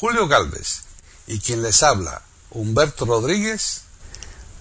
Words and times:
Julio 0.00 0.28
Galvez 0.28 0.84
y 1.26 1.40
quien 1.40 1.62
les 1.62 1.82
habla, 1.82 2.22
Humberto 2.50 3.04
Rodríguez, 3.04 3.84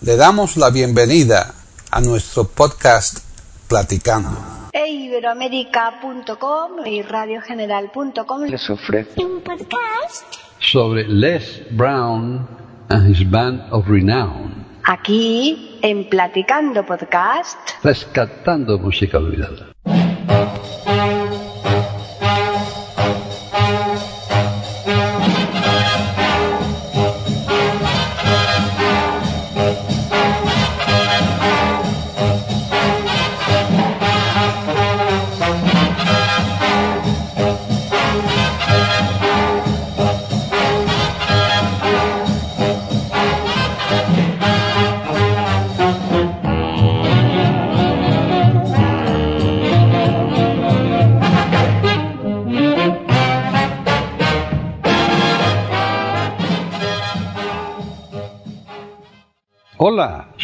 le 0.01 0.15
damos 0.15 0.57
la 0.57 0.71
bienvenida 0.71 1.53
a 1.91 2.01
nuestro 2.01 2.45
podcast 2.45 3.19
Platicando. 3.67 4.35
E 4.73 4.87
Iberoamérica.com 4.87 6.85
y 6.87 7.01
radiogeneral.com 7.03 8.43
les 8.45 8.69
ofrece 8.69 9.23
un 9.23 9.41
podcast 9.41 10.25
sobre 10.59 11.07
Les 11.07 11.61
Brown 11.71 12.47
and 12.89 13.07
his 13.09 13.29
band 13.29 13.61
of 13.71 13.87
renown, 13.87 14.65
aquí 14.85 15.77
en 15.83 16.09
Platicando 16.09 16.83
Podcast. 16.85 17.57
rescatando 17.83 18.79
música 18.79 19.17
olvidada. 19.19 19.67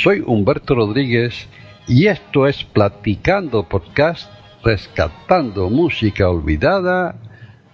Soy 0.03 0.21
Humberto 0.25 0.75
Rodríguez 0.75 1.47
y 1.87 2.07
esto 2.07 2.45
es 2.45 2.65
Platicando 2.65 3.69
Podcast, 3.69 4.29
rescatando 4.61 5.69
música 5.69 6.29
olvidada 6.29 7.15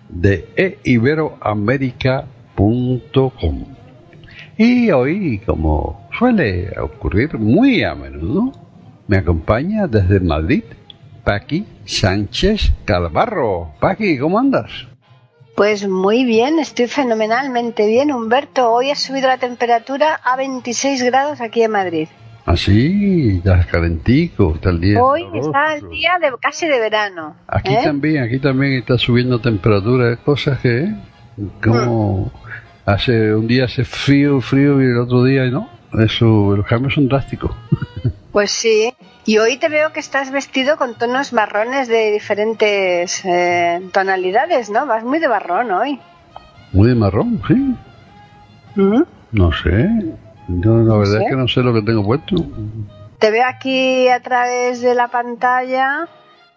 de 0.10 0.78
eiberoamerica.com. 0.84 3.66
Y 4.58 4.92
hoy, 4.92 5.42
como 5.44 6.08
suele 6.20 6.80
ocurrir 6.80 7.40
muy 7.40 7.84
a 7.84 7.96
menudo, 7.96 8.52
me 9.08 9.18
acompaña 9.18 9.88
desde 9.88 10.20
Madrid 10.20 10.66
Paqui 11.24 11.66
Sánchez 11.86 12.74
Calvarro. 12.86 13.74
Paqui, 13.80 14.20
¿cómo 14.20 14.38
andas? 14.38 14.70
Pues 15.56 15.88
muy 15.88 16.26
bien, 16.26 16.60
estoy 16.60 16.86
fenomenalmente 16.88 17.88
bien, 17.88 18.14
Humberto. 18.14 18.72
Hoy 18.72 18.92
ha 18.92 18.96
subido 18.96 19.28
la 19.28 19.40
temperatura 19.40 20.14
a 20.24 20.36
26 20.36 21.02
grados 21.02 21.42
aquí 21.42 21.64
en 21.64 21.72
Madrid. 21.72 22.08
Así, 22.50 23.38
está 23.38 23.64
calentico, 23.64 24.56
está 24.56 24.72
el 24.72 24.82
día. 24.82 25.04
Hoy 25.04 25.22
sabroso. 25.22 25.50
está 25.50 25.76
el 25.76 25.90
día 25.90 26.18
de 26.20 26.32
casi 26.42 26.68
de 26.68 26.80
verano. 26.80 27.36
Aquí 27.48 27.76
¿eh? 27.76 27.82
también, 27.84 28.24
aquí 28.24 28.40
también 28.40 28.74
está 28.74 28.98
subiendo 28.98 29.40
temperatura, 29.40 30.18
cosas 30.18 30.60
que, 30.60 30.80
¿eh? 30.80 30.96
como 31.64 32.32
hace 32.88 33.36
un 33.36 33.46
día 33.46 33.66
hace 33.66 33.84
frío, 33.84 34.42
frío 34.42 34.82
y 34.82 34.86
el 34.86 34.98
otro 34.98 35.24
día 35.24 35.46
no. 35.46 35.70
Eso, 35.94 36.56
los 36.56 36.66
cambios 36.66 36.96
son 36.96 37.08
drásticos. 37.08 37.52
Pues 38.32 38.52
sí. 38.52 38.94
Y 39.26 39.40
hoy 39.40 39.58
te 39.58 39.70
veo 39.70 39.92
que 39.92 40.00
estás 40.00 40.32
vestido 40.32 40.78
con 40.78 40.96
tonos 40.96 41.34
marrones 41.34 41.88
de 41.88 42.12
diferentes 42.12 43.26
eh, 43.26 43.82
tonalidades, 43.92 44.70
¿no? 44.70 44.86
Vas 44.86 45.04
muy 45.04 45.18
de 45.18 45.28
marrón 45.28 45.72
hoy. 45.72 46.00
Muy 46.72 46.90
de 46.90 46.96
marrón, 46.96 47.42
sí. 47.48 47.76
¿Mm? 48.76 49.02
No 49.32 49.52
sé. 49.52 49.90
Yo 50.50 50.78
la 50.80 50.98
verdad 50.98 51.22
es 51.22 51.30
que 51.30 51.36
no 51.36 51.48
sé 51.48 51.62
lo 51.62 51.74
que 51.74 51.82
tengo 51.84 52.04
puesto. 52.04 52.36
Te 53.20 53.32
veo 53.32 53.46
aquí 53.48 54.08
a 54.08 54.20
través 54.22 54.82
de 54.82 54.96
la 54.96 55.10
pantalla 55.10 56.08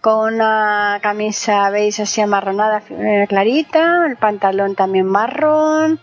con 0.01 0.35
una 0.35 0.99
camisa 1.03 1.69
beige 1.71 2.03
así 2.03 2.21
amarronada 2.21 2.83
eh, 2.91 3.27
clarita, 3.29 4.07
el 4.07 4.17
pantalón 4.17 4.75
también 4.75 5.07
marrón. 5.07 6.01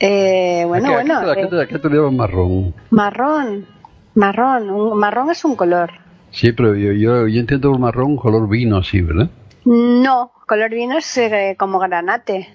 Eh, 0.00 0.64
bueno, 0.66 0.86
¿A 0.88 0.88
qué- 0.88 0.94
bueno, 0.94 1.18
¿A 1.18 1.22
qué, 1.24 1.30
a 1.30 1.34
qué 1.34 1.40
eh, 1.42 1.48
te- 1.50 1.62
a 1.62 1.66
qué 1.66 1.78
te 1.78 1.88
llaman 1.88 2.16
marrón? 2.16 2.74
marrón, 2.90 3.66
marrón, 4.14 4.70
un- 4.70 4.98
marrón 4.98 5.30
es 5.30 5.44
un 5.44 5.56
color. 5.56 5.90
Sí, 6.30 6.52
pero 6.52 6.74
yo, 6.74 6.92
yo, 6.92 7.28
yo 7.28 7.40
entiendo 7.40 7.72
marrón 7.78 8.16
color 8.16 8.48
vino 8.48 8.78
así, 8.78 9.00
¿verdad? 9.00 9.30
No, 9.64 10.32
color 10.46 10.70
vino 10.70 10.98
es 10.98 11.16
eh, 11.18 11.56
como 11.58 11.78
granate. 11.78 12.48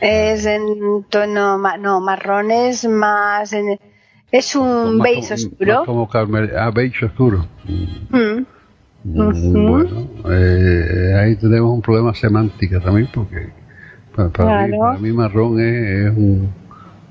Es 0.00 0.44
en 0.46 1.04
tono, 1.08 1.58
ma- 1.58 1.76
no, 1.78 2.00
marrón 2.00 2.50
es 2.50 2.86
más, 2.86 3.52
en- 3.52 3.78
es 4.30 4.54
un 4.54 4.98
Más 4.98 5.04
beige 5.04 5.28
como- 5.28 5.34
oscuro. 5.48 5.84
como 5.86 6.08
carmel, 6.08 6.52
ah, 6.56 6.70
beige 6.74 7.06
oscuro. 7.06 7.46
Mm. 7.64 8.44
Mm. 9.04 9.68
Bueno, 9.70 10.08
eh, 10.30 11.14
ahí 11.18 11.36
tenemos 11.36 11.72
un 11.72 11.80
problema 11.80 12.12
semántico 12.14 12.80
también 12.80 13.08
porque 13.14 13.50
para, 14.14 14.28
para 14.30 14.62
mí, 14.66 14.68
Claro. 14.68 14.82
para 14.82 14.98
mí 14.98 15.12
marrón 15.12 15.60
es, 15.60 16.06
es 16.06 16.16
un, 16.16 16.52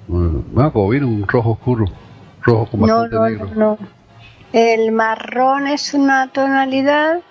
un- 0.10 0.46
bueno, 0.54 0.74
como 0.74 0.90
vino 0.90 1.08
un 1.08 1.28
rojo 1.28 1.52
oscuro, 1.52 1.86
rojo 2.44 2.66
con 2.70 2.82
No, 2.82 2.88
bastante 2.88 3.16
no, 3.16 3.26
negro. 3.30 3.46
no, 3.56 3.56
no. 3.56 3.78
El 4.54 4.92
marrón 4.92 5.68
es 5.68 5.94
una 5.94 6.28
tonalidad, 6.32 7.22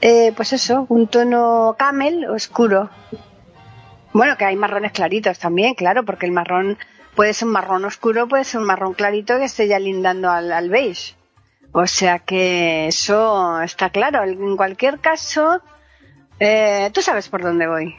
eh, 0.00 0.32
pues 0.36 0.52
eso, 0.52 0.86
un 0.88 1.06
tono 1.08 1.74
camel 1.78 2.26
oscuro. 2.26 2.88
Bueno, 4.16 4.38
que 4.38 4.46
hay 4.46 4.56
marrones 4.56 4.92
claritos 4.92 5.38
también, 5.38 5.74
claro, 5.74 6.02
porque 6.06 6.24
el 6.24 6.32
marrón 6.32 6.78
puede 7.14 7.34
ser 7.34 7.48
un 7.48 7.52
marrón 7.52 7.84
oscuro, 7.84 8.26
puede 8.26 8.44
ser 8.44 8.62
un 8.62 8.66
marrón 8.66 8.94
clarito 8.94 9.36
que 9.36 9.44
esté 9.44 9.68
ya 9.68 9.78
lindando 9.78 10.30
al, 10.30 10.50
al 10.52 10.70
beige. 10.70 11.14
O 11.72 11.86
sea 11.86 12.20
que 12.20 12.86
eso 12.86 13.60
está 13.60 13.90
claro. 13.90 14.24
En 14.24 14.56
cualquier 14.56 15.00
caso, 15.00 15.60
eh, 16.40 16.90
tú 16.94 17.02
sabes 17.02 17.28
por 17.28 17.42
dónde 17.42 17.66
voy. 17.66 17.94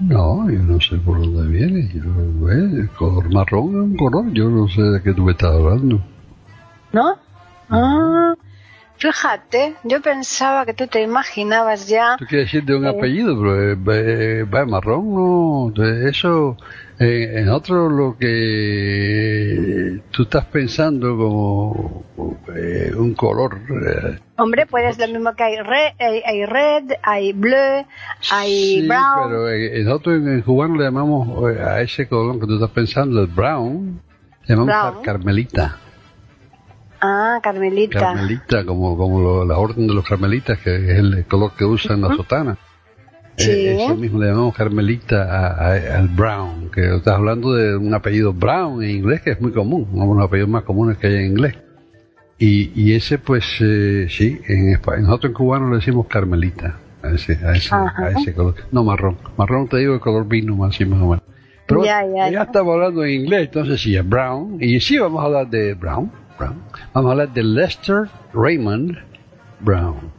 No, 0.00 0.50
yo 0.50 0.58
no 0.58 0.78
sé 0.82 0.96
por 0.98 1.18
dónde 1.18 1.48
viene. 1.50 1.88
Yo, 1.94 2.50
eh, 2.50 2.80
el 2.82 2.90
color 2.90 3.32
marrón 3.32 3.68
es 3.70 3.74
un 3.74 3.96
color, 3.96 4.30
yo 4.34 4.50
no 4.50 4.68
sé 4.68 4.82
de 4.82 5.02
qué 5.02 5.14
tú 5.14 5.22
me 5.22 5.32
estás 5.32 5.54
hablando. 5.54 5.98
¿No? 6.92 7.18
Ah, 7.70 8.34
fíjate, 8.98 9.74
yo 9.84 10.00
pensaba 10.00 10.64
que 10.66 10.74
tú 10.74 10.86
te 10.86 11.02
imaginabas 11.02 11.86
ya. 11.88 12.16
Tú 12.18 12.24
quieres 12.26 12.46
decir 12.46 12.64
de 12.64 12.76
un 12.76 12.86
apellido, 12.86 13.36
pero 13.38 13.72
eh, 13.72 13.76
eh, 14.40 14.42
va 14.44 14.64
marrón, 14.66 15.14
no. 15.14 15.70
de 15.74 16.08
Eso, 16.10 16.56
eh, 16.98 17.32
en 17.40 17.48
otro 17.50 17.88
lo 17.88 18.16
que 18.18 20.00
tú 20.10 20.22
estás 20.24 20.44
pensando 20.46 21.16
como 21.16 22.04
eh, 22.54 22.92
un 22.96 23.14
color. 23.14 23.58
eh, 23.86 24.18
Hombre, 24.38 24.66
pues 24.66 24.98
lo 24.98 25.06
mismo 25.08 25.34
que 25.34 25.42
hay 25.44 25.56
red, 25.58 25.92
hay, 25.98 26.22
hay 26.24 26.46
red, 26.46 26.84
hay 27.02 27.32
bleu, 27.32 27.84
hay 28.30 28.80
sí, 28.80 28.86
brown. 28.88 29.28
pero 29.28 29.50
eh, 29.50 29.82
nosotros 29.84 30.16
en, 30.16 30.28
en 30.28 30.42
cubano 30.42 30.76
le 30.76 30.84
llamamos 30.84 31.52
eh, 31.54 31.60
a 31.62 31.80
ese 31.80 32.06
color 32.08 32.38
que 32.40 32.46
tú 32.46 32.54
estás 32.54 32.70
pensando, 32.70 33.20
el 33.20 33.26
brown, 33.28 34.00
le 34.46 34.54
llamamos 34.54 34.74
Brown. 34.74 34.94
car- 34.94 35.02
carmelita. 35.02 35.78
Ah, 37.00 37.38
Carmelita. 37.42 37.98
Carmelita, 37.98 38.64
como, 38.64 38.96
como 38.96 39.20
lo- 39.20 39.44
la 39.44 39.58
orden 39.58 39.86
de 39.86 39.94
los 39.94 40.04
carmelitas, 40.08 40.58
que 40.58 40.74
es 40.74 40.98
el 40.98 41.24
color 41.26 41.52
que 41.56 41.64
usan 41.64 42.00
la 42.00 42.14
sotana. 42.14 42.56
Sí. 43.36 43.50
Eh, 43.50 43.84
eso 43.84 43.94
mismo 43.96 44.18
le 44.18 44.28
llamamos 44.28 44.54
carmelita 44.54 45.24
a- 45.24 45.72
a- 45.74 45.98
al 45.98 46.08
brown, 46.08 46.70
que 46.70 46.94
estás 46.96 47.14
hablando 47.16 47.52
de 47.52 47.76
un 47.76 47.92
apellido 47.92 48.32
brown 48.32 48.82
en 48.82 48.90
inglés 48.90 49.20
que 49.20 49.32
es 49.32 49.40
muy 49.42 49.52
común, 49.52 49.86
uno 49.92 50.06
de 50.14 50.14
los 50.20 50.24
apellidos 50.28 50.48
más 50.50 50.62
comunes 50.62 50.96
que 50.96 51.08
hay 51.08 51.16
en 51.16 51.26
inglés. 51.32 51.54
Y, 52.38 52.72
y 52.74 52.94
ese 52.94 53.18
pues 53.18 53.44
eh, 53.60 54.06
sí, 54.08 54.40
en 54.48 54.70
español, 54.72 55.04
nosotros 55.04 55.30
en 55.30 55.34
cubano 55.34 55.68
le 55.70 55.76
decimos 55.76 56.06
carmelita, 56.06 56.78
a 57.02 57.10
ese, 57.10 57.38
a 57.46 57.52
ese, 57.52 57.74
a 57.74 58.10
ese 58.18 58.32
color. 58.34 58.54
No 58.72 58.84
marrón, 58.84 59.18
marrón 59.36 59.68
te 59.68 59.76
digo 59.78 59.94
el 59.94 60.00
color 60.00 60.26
vino 60.26 60.56
más, 60.56 60.74
así 60.74 60.84
más 60.86 61.00
o 61.00 61.08
menos. 61.10 61.22
Pero 61.66 61.84
Ya, 61.84 62.02
ya, 62.06 62.30
ya. 62.30 62.42
estamos 62.44 62.74
hablando 62.74 63.04
en 63.04 63.20
inglés, 63.22 63.46
entonces 63.46 63.80
sí, 63.82 63.96
es 63.96 64.08
brown. 64.08 64.56
Y 64.60 64.80
sí, 64.80 64.98
vamos 64.98 65.20
a 65.22 65.26
hablar 65.26 65.48
de 65.50 65.74
brown, 65.74 66.10
brown. 66.38 66.62
Vamos 66.92 67.08
a 67.08 67.12
hablar 67.12 67.32
de 67.32 67.42
Lester 67.42 68.08
Raymond 68.32 68.98
Brown. 69.60 70.12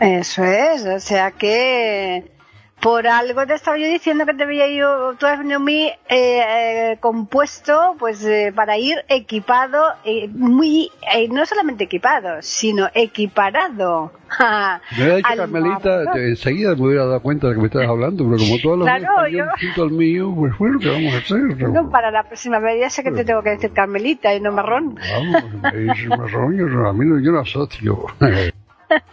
Eso 0.00 0.44
es, 0.44 0.84
o 0.84 1.00
sea 1.00 1.30
que 1.30 2.33
por 2.80 3.06
algo 3.06 3.46
te 3.46 3.54
estaba 3.54 3.78
yo 3.78 3.86
diciendo 3.86 4.26
que 4.26 4.34
te 4.34 4.44
veía 4.44 4.68
yo, 4.68 5.14
tú 5.18 5.24
has 5.26 5.38
venido 5.38 5.58
muy 5.58 5.84
eh, 5.86 5.96
eh, 6.10 6.96
compuesto, 7.00 7.96
pues 7.98 8.22
eh, 8.26 8.52
para 8.54 8.76
ir 8.76 8.96
equipado, 9.08 9.82
eh, 10.04 10.28
muy, 10.28 10.90
eh, 11.14 11.28
no 11.30 11.46
solamente 11.46 11.84
equipado, 11.84 12.42
sino 12.42 12.88
equiparado. 12.94 14.12
Hubiera 14.94 15.16
dicho 15.16 15.28
al 15.30 15.36
Carmelita, 15.38 16.02
enseguida 16.14 16.74
me 16.74 16.82
hubiera 16.82 17.06
dado 17.06 17.22
cuenta 17.22 17.48
de 17.48 17.54
que 17.54 17.60
me 17.60 17.66
estabas 17.68 17.88
hablando, 17.88 18.24
pero 18.24 18.36
como 18.38 18.58
todos 18.58 18.78
los 18.78 18.86
Claro, 18.86 19.04
español 19.26 19.48
yo- 19.76 19.82
al 19.84 19.90
mío, 19.90 20.34
pues 20.36 20.58
bueno, 20.58 20.78
¿qué 20.80 20.88
vamos 20.90 21.14
a 21.14 21.18
hacer? 21.18 21.38
No, 21.68 21.88
para 21.90 22.10
la 22.10 22.24
próxima 22.24 22.58
vez 22.58 22.80
ya 22.80 22.90
sé 22.90 23.02
que 23.02 23.12
te 23.12 23.24
tengo 23.24 23.42
que 23.42 23.50
decir 23.50 23.72
Carmelita 23.72 24.34
y 24.34 24.40
no 24.40 24.52
marrón. 24.52 24.96
Vamos, 24.96 25.44
me 25.72 25.78
dice 25.78 26.08
marrón, 26.08 26.56
yo, 26.56 26.86
a 26.86 26.92
mí 26.92 27.06
no, 27.06 27.18
yo 27.18 27.32
no 27.32 27.40
asocio 27.40 28.06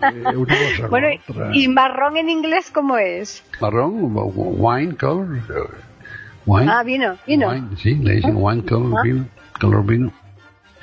eh, 0.02 0.36
una 0.36 0.56
cosa 0.58 0.88
Bueno, 0.90 1.08
otra. 1.28 1.50
¿y 1.54 1.68
marrón 1.68 2.18
en 2.18 2.30
inglés 2.30 2.72
cómo 2.72 2.98
es? 2.98 3.44
Marrón, 3.60 4.12
wine 4.14 4.96
color, 4.96 5.38
eh, 5.38 5.42
Wine. 6.46 6.72
Ah, 6.72 6.84
vino, 6.84 7.18
vino. 7.28 7.50
Wine, 7.50 7.68
sí, 7.78 7.96
le 7.96 8.14
dicen 8.16 8.34
wine 8.36 8.64
color 8.66 8.94
Ah. 8.98 9.02
vino. 9.04 9.26
Color 9.60 9.86
vino. 9.86 10.12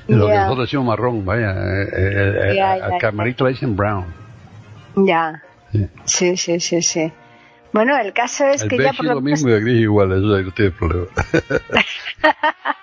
Lo 0.06 0.26
que 0.26 0.32
Ya. 0.32 0.42
nosotros 0.44 0.66
decimos 0.68 0.86
marrón, 0.86 1.24
vaya. 1.26 1.50
eh, 1.52 1.88
eh, 1.92 2.54
eh, 2.56 2.62
al 2.62 2.92
ya, 2.92 2.98
camarito 2.98 3.44
le 3.44 3.50
dicen 3.50 3.76
brown. 3.76 4.04
Ya. 4.96 5.42
Sí. 6.04 6.36
Sí, 6.36 6.60
sí, 6.60 6.80
sí. 6.82 7.12
Bueno, 7.72 7.98
el 7.98 8.14
caso 8.14 8.46
es 8.46 8.62
el 8.62 8.68
que 8.70 8.78
ya 8.78 8.92
por 8.94 9.04
lo 9.04 9.14
lo 9.14 9.20
mismo 9.20 9.50
y 9.50 9.52
el 9.52 9.60
gris 9.60 9.80
igual, 9.82 10.12
eso 10.12 10.42
no 10.42 10.50
tiene 10.52 10.70
problema. 10.70 11.06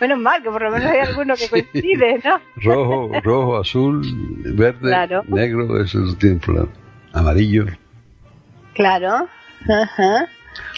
Menos 0.00 0.18
mal, 0.18 0.42
que 0.42 0.50
por 0.50 0.62
lo 0.62 0.70
menos 0.70 0.90
hay 0.90 1.00
alguno 1.00 1.34
que 1.34 1.48
coincide, 1.50 2.20
¿no? 2.24 2.40
rojo, 2.56 3.10
rojo, 3.22 3.58
azul, 3.58 4.02
verde, 4.54 4.88
Claro. 4.90 5.24
negro, 5.28 5.80
eso 5.82 5.98
no 5.98 6.14
tiene 6.14 6.36
problema. 6.36 6.68
Amarillo. 7.12 7.66
Claro. 8.74 9.28
Ajá. 9.68 10.28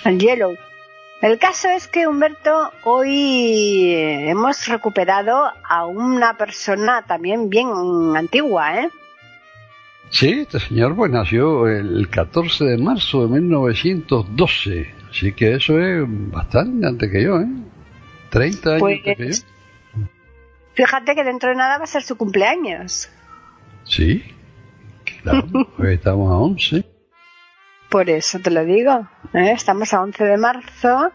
El 0.05 0.19
yellow. 0.19 0.55
El 1.21 1.39
caso 1.39 1.69
es 1.69 1.87
que 1.87 2.07
Humberto 2.07 2.71
hoy 2.85 3.93
eh, 3.93 4.31
hemos 4.31 4.67
recuperado 4.69 5.51
a 5.69 5.85
una 5.85 6.39
persona 6.39 7.03
también 7.07 7.51
bien 7.51 7.69
antigua, 8.17 8.81
¿eh? 8.81 8.89
Sí, 10.09 10.31
este 10.41 10.59
señor 10.61 10.97
pues 10.97 11.11
nació 11.13 11.69
el 11.69 12.09
14 12.09 12.65
de 12.65 12.79
marzo 12.79 13.27
de 13.29 13.39
1912, 13.41 14.95
así 15.11 15.33
que 15.33 15.55
eso 15.57 15.79
es 15.79 16.05
bastante 16.09 16.87
antes 16.87 17.11
que 17.13 17.23
yo, 17.23 17.39
¿eh? 17.39 17.47
30 18.31 18.71
años 18.71 18.81
Pues- 18.81 19.01
que 19.03 19.17
yo. 19.19 20.05
Fíjate 20.75 21.15
que 21.15 21.25
dentro 21.25 21.51
de 21.51 21.57
nada 21.57 21.79
va 21.79 21.85
a 21.85 21.87
ser 21.87 22.03
su 22.03 22.17
cumpleaños. 22.17 23.11
Sí, 23.85 24.23
claro, 25.23 25.47
hoy 25.79 25.95
estamos 25.95 26.31
a 26.33 26.37
11. 26.37 26.85
Por 27.91 28.09
eso 28.09 28.39
te 28.39 28.51
lo 28.51 28.65
digo. 28.65 29.09
¿eh? 29.35 29.51
Estamos 29.53 29.93
a 29.93 30.01
11 30.01 30.25
de 30.25 30.37
marzo. 30.37 31.13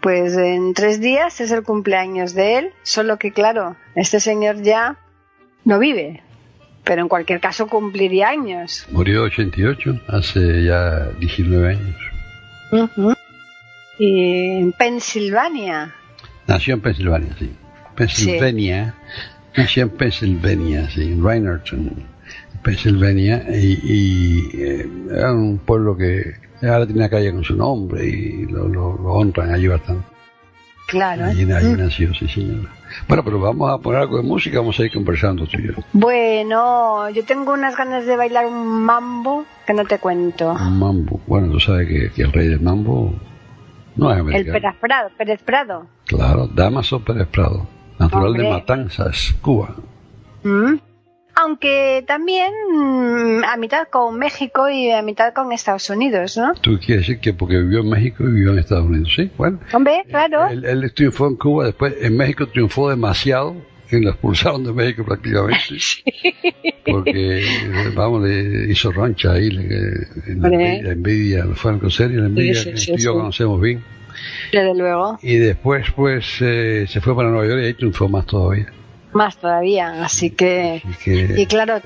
Pues 0.00 0.36
en 0.36 0.74
tres 0.74 1.00
días 1.00 1.40
es 1.40 1.50
el 1.50 1.62
cumpleaños 1.62 2.34
de 2.34 2.58
él. 2.58 2.72
Solo 2.82 3.18
que, 3.18 3.30
claro, 3.32 3.76
este 3.94 4.20
señor 4.20 4.62
ya 4.62 4.96
no 5.64 5.78
vive. 5.78 6.22
Pero 6.82 7.02
en 7.02 7.08
cualquier 7.08 7.40
caso 7.40 7.66
cumpliría 7.68 8.28
años. 8.28 8.86
Murió 8.90 9.22
88, 9.24 10.00
hace 10.08 10.64
ya 10.64 11.06
19 11.18 11.68
años. 11.68 11.96
Ujú. 12.72 13.14
Y 13.98 14.58
en 14.60 14.72
Pensilvania. 14.72 15.94
Nació 16.46 16.74
en 16.74 16.80
Pensilvania, 16.80 17.30
sí. 17.38 17.52
Pensilvania. 17.94 18.94
Nació 19.56 19.84
en 19.84 19.90
Pensilvania, 19.90 20.90
sí, 20.90 21.02
en 21.12 21.24
Reinerton, 21.24 21.92
Pensilvania. 22.62 23.44
Y, 23.50 23.78
y, 23.82 24.50
eh, 24.60 24.88
era 25.10 25.32
un 25.32 25.58
pueblo 25.58 25.96
que 25.96 26.34
ahora 26.62 26.86
tiene 26.86 27.00
una 27.00 27.08
calle 27.08 27.32
con 27.32 27.44
su 27.44 27.56
nombre 27.56 28.04
y 28.06 28.46
lo, 28.46 28.66
lo- 28.68 28.96
lo 28.96 29.12
honran 29.12 29.52
allí 29.52 29.68
bastante. 29.68 30.04
Claro. 30.88 31.24
Allí, 31.24 31.50
allí 31.50 31.68
Mm. 31.68 31.78
nació, 31.78 32.12
sí, 32.14 32.28
señora. 32.28 32.68
Bueno, 33.08 33.24
pero 33.24 33.40
vamos 33.40 33.70
a 33.72 33.78
poner 33.78 34.02
algo 34.02 34.18
de 34.18 34.22
música, 34.22 34.58
vamos 34.58 34.78
a 34.78 34.84
ir 34.84 34.92
conversando 34.92 35.46
tú 35.46 35.58
y 35.58 35.68
yo. 35.68 35.72
Bueno, 35.92 37.08
yo 37.10 37.24
tengo 37.24 37.52
unas 37.54 37.76
ganas 37.76 38.04
de 38.06 38.16
bailar 38.16 38.46
un 38.46 38.82
mambo 38.84 39.46
que 39.66 39.72
no 39.72 39.84
te 39.86 39.98
cuento. 39.98 40.52
Un 40.52 40.78
mambo. 40.78 41.20
Bueno, 41.26 41.50
tú 41.50 41.58
sabes 41.58 41.88
que, 41.88 42.10
que 42.14 42.22
el 42.22 42.32
rey 42.32 42.48
del 42.48 42.60
mambo 42.60 43.14
no 43.96 44.10
es 44.10 44.14
El 44.16 44.20
americano. 44.20 44.52
Pérez 44.52 44.74
Prado. 44.80 45.10
Pérez 45.16 45.42
Prado. 45.42 45.86
Claro, 46.06 46.48
Damaso 46.48 47.00
Pérez 47.00 47.28
Prado, 47.28 47.66
natural 47.98 48.34
de. 48.34 48.48
Matanzas, 48.48 49.34
Cuba. 49.40 49.74
Mm. 50.42 50.74
Aunque 51.36 52.04
también 52.06 52.52
mm, 52.72 53.44
a 53.44 53.56
mitad 53.56 53.88
con 53.88 54.16
México 54.18 54.68
y 54.70 54.92
a 54.92 55.02
mitad 55.02 55.32
con 55.34 55.50
Estados 55.50 55.90
Unidos, 55.90 56.36
¿no? 56.36 56.54
Tú 56.54 56.78
quieres 56.78 57.08
decir 57.08 57.20
que 57.20 57.32
porque 57.32 57.58
vivió 57.58 57.80
en 57.80 57.90
México 57.90 58.22
y 58.22 58.32
vivió 58.32 58.52
en 58.52 58.60
Estados 58.60 58.84
Unidos, 58.84 59.12
sí, 59.16 59.30
bueno. 59.36 59.58
Hombre, 59.72 60.04
claro. 60.08 60.46
Él, 60.46 60.64
él 60.64 60.92
triunfó 60.94 61.26
en 61.26 61.36
Cuba, 61.36 61.66
después 61.66 61.94
en 62.00 62.16
México 62.16 62.46
triunfó 62.46 62.88
demasiado, 62.88 63.56
y 63.90 64.00
lo 64.00 64.10
expulsaron 64.10 64.64
de 64.64 64.72
México 64.72 65.04
prácticamente. 65.04 65.58
Porque, 66.84 67.44
vamos, 67.94 68.22
le 68.22 68.70
hizo 68.70 68.92
roncha 68.92 69.32
ahí, 69.32 69.50
le, 69.50 69.64
la, 70.36 70.48
envidia, 70.48 70.82
la 70.82 70.92
envidia, 70.92 71.44
fue 71.54 71.72
la 71.72 72.26
envidia 72.26 72.54
Sí, 72.54 72.72
sí, 72.76 72.86
que 72.86 72.92
tú 72.92 72.98
y 72.98 73.04
yo 73.04 73.14
conocemos 73.14 73.60
bien. 73.60 73.82
Desde 74.54 74.74
luego. 74.74 75.18
Y 75.22 75.36
después, 75.36 75.86
pues, 75.94 76.36
eh, 76.40 76.86
se 76.88 77.00
fue 77.00 77.14
para 77.16 77.28
Nueva 77.30 77.46
York 77.46 77.60
y 77.62 77.66
ahí 77.66 77.74
triunfó 77.74 78.08
más 78.08 78.26
todavía. 78.26 78.66
Más 79.12 79.36
todavía. 79.36 80.04
Así 80.04 80.30
que. 80.30 80.82
Así 80.84 80.96
que, 81.04 81.34
Y 81.40 81.46
claro, 81.46 81.80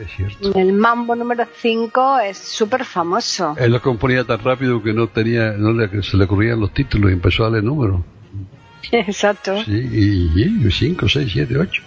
el 0.55 0.73
mambo 0.73 1.15
número 1.15 1.45
5 1.61 2.21
es 2.21 2.39
súper 2.39 2.85
famoso. 2.85 3.55
Él 3.59 3.73
lo 3.73 3.83
componía 3.83 4.25
tan 4.25 4.39
rápido 4.43 4.83
que 4.83 4.93
no 4.95 5.09
tenía, 5.09 5.53
no 5.53 5.73
le, 5.73 6.03
se 6.03 6.17
le 6.17 6.25
ocurrían 6.25 6.59
los 6.61 6.73
títulos 6.73 7.11
y 7.11 7.15
empezó 7.15 7.45
a 7.45 7.51
darle 7.51 7.63
números. 7.63 8.01
Exacto. 8.93 9.63
Sí, 9.65 9.73
y 9.73 10.71
5, 10.71 11.09
6, 11.09 11.31
7, 11.33 11.59
8. 11.59 11.83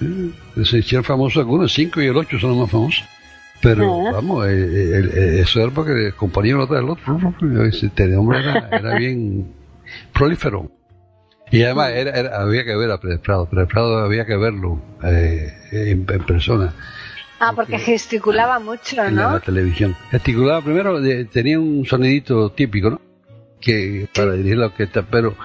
Se 0.65 0.77
hicieron 0.79 1.03
famosos 1.03 1.37
algunos, 1.39 1.73
5 1.73 2.01
y 2.01 2.05
el 2.07 2.17
8 2.17 2.37
son 2.39 2.49
los 2.51 2.59
más 2.59 2.71
famosos. 2.71 3.03
Pero 3.61 4.07
Ah. 4.07 4.11
vamos, 4.13 4.47
eh, 4.47 4.51
eh, 4.53 5.09
eh, 5.13 5.39
eso 5.41 5.61
era 5.61 5.71
porque 5.71 6.11
componían 6.15 6.57
uno 6.57 6.67
tras 6.67 6.83
el 6.83 6.89
otro. 6.89 7.19
Este 7.67 8.15
hombre 8.15 8.39
era, 8.39 8.69
era 8.71 8.95
bien 8.95 9.53
prolífero. 10.13 10.71
Y 11.51 11.63
además 11.63 11.91
era, 11.91 12.11
era- 12.11 12.41
había 12.41 12.63
que 12.63 12.75
ver 12.75 12.91
a 12.91 12.99
Pérez 12.99 13.19
Prado. 13.19 13.45
Pérez 13.45 13.67
Prado 13.67 13.97
había 13.97 14.25
que 14.25 14.37
verlo 14.37 14.81
eh, 15.03 15.51
en, 15.71 16.05
en 16.09 16.23
persona, 16.25 16.73
Ah, 17.43 17.53
porque 17.55 17.79
gesticulaba 17.79 18.59
mucho, 18.59 19.03
en 19.03 19.15
la, 19.15 19.31
¿no? 19.31 19.39
televisión. 19.39 19.95
Gesticulaba 20.11 20.61
primero, 20.61 21.01
de- 21.01 21.25
tenía 21.25 21.59
un 21.59 21.85
sonidito 21.85 22.51
típico, 22.51 22.91
¿no? 22.91 23.01
Que 23.59 24.07
para 24.15 24.33
dirigir 24.33 24.57
la 24.59 24.67
orquesta, 24.67 25.01
pero 25.01 25.35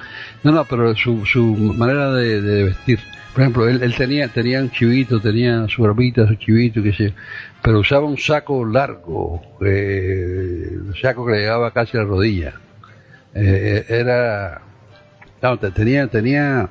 no, 0.44 0.52
no, 0.52 0.64
pero 0.66 0.94
su, 0.94 1.24
su 1.26 1.42
manera 1.42 2.12
de, 2.12 2.40
de 2.42 2.64
vestir. 2.64 3.00
Por 3.32 3.42
ejemplo, 3.42 3.68
él, 3.68 3.82
él 3.82 3.94
tenía 3.94 4.28
tenía 4.28 4.60
un 4.60 4.70
chivito, 4.70 5.20
tenía 5.20 5.66
su 5.68 5.82
barbita, 5.82 6.26
su 6.26 6.34
chivito, 6.36 6.82
qué 6.82 6.92
sé 6.92 7.08
yo, 7.08 7.14
pero 7.62 7.80
usaba 7.80 8.06
un 8.06 8.16
saco 8.18 8.64
largo, 8.64 9.42
eh, 9.62 10.68
un 10.78 10.94
saco 10.94 11.26
que 11.26 11.32
le 11.32 11.38
llegaba 11.40 11.70
casi 11.72 11.96
a 11.96 12.00
la 12.00 12.06
rodilla. 12.06 12.54
Eh, 13.38 13.84
era, 13.88 14.62
no, 15.42 15.58
te- 15.58 15.70
tenía, 15.70 16.06
tenía 16.06 16.68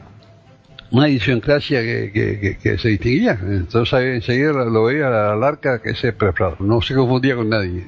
una 0.92 1.10
idiosincrasia 1.10 1.82
que, 1.82 2.12
que, 2.14 2.40
que, 2.40 2.58
que 2.58 2.78
se 2.78 2.90
distinguía. 2.90 3.38
Entonces 3.42 4.00
enseguida 4.02 4.52
lo, 4.54 4.86
veía 4.86 5.10
la 5.10 5.48
arca 5.48 5.82
que 5.82 5.94
se 5.96 6.14
preparaba. 6.14 6.56
No 6.60 6.82
se 6.82 6.96
confundía 6.96 7.36
con 7.36 7.50
nadie. 7.50 7.84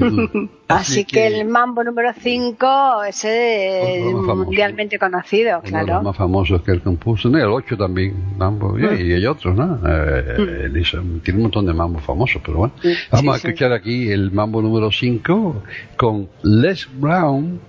Así 0.68 1.04
que 1.04 1.26
el 1.26 1.46
mambo 1.48 1.82
número 1.84 2.10
5 2.18 3.04
ese 3.08 3.98
es 4.00 4.06
Uno 4.06 4.26
de 4.34 4.44
mundialmente 4.44 4.98
conocido, 4.98 5.58
Uno 5.58 5.62
de 5.64 5.68
claro. 5.70 5.94
los 5.94 6.02
más 6.04 6.16
famosos 6.16 6.62
que 6.62 6.72
él 6.72 6.80
compuso. 6.82 7.28
No, 7.28 7.38
el 7.38 7.44
8 7.46 7.76
también, 7.76 8.14
mambo, 8.36 8.78
y, 8.78 8.82
Mm. 8.82 9.06
y 9.06 9.12
hay 9.12 9.26
otros, 9.26 9.54
¿no? 9.56 9.80
Eh, 9.86 10.64
él 10.64 10.76
hizo- 10.76 11.02
tiene 11.22 11.38
un 11.38 11.42
montón 11.44 11.66
de 11.66 11.72
mambos 11.72 12.02
famosos, 12.04 12.40
pero 12.44 12.58
bueno. 12.58 12.74
Sí, 12.82 12.94
Vamos 13.12 13.40
sí, 13.40 13.46
a 13.46 13.48
escuchar 13.50 13.72
aquí 13.72 14.10
el 14.10 14.30
mambo 14.32 14.60
número 14.62 14.90
5 14.92 15.62
con 15.96 16.28
Les 16.42 16.88
Brown 17.00 17.60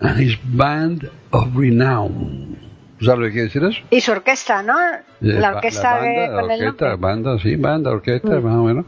and 0.00 0.18
his 0.20 0.38
Band 0.44 1.08
of 1.30 1.48
Renown. 1.56 2.56
¿Sabes 3.00 3.18
lo 3.20 3.26
que 3.26 3.32
quiere 3.32 3.44
decir 3.46 3.62
eso? 3.64 3.80
Y 3.90 4.00
su 4.00 4.10
orquesta, 4.12 4.62
¿no? 4.62 4.76
Eh, 4.80 4.98
La 5.20 5.54
orquesta 5.56 5.94
banda, 5.94 6.08
que- 6.08 6.26
con 6.32 6.50
el 6.50 6.60
orquesta, 6.66 6.88
nombre. 6.90 6.96
banda, 6.96 7.38
sí, 7.38 7.56
banda, 7.56 7.90
orquesta, 7.92 8.40
Mm. 8.40 8.44
más 8.44 8.54
o 8.54 8.64
menos. 8.64 8.86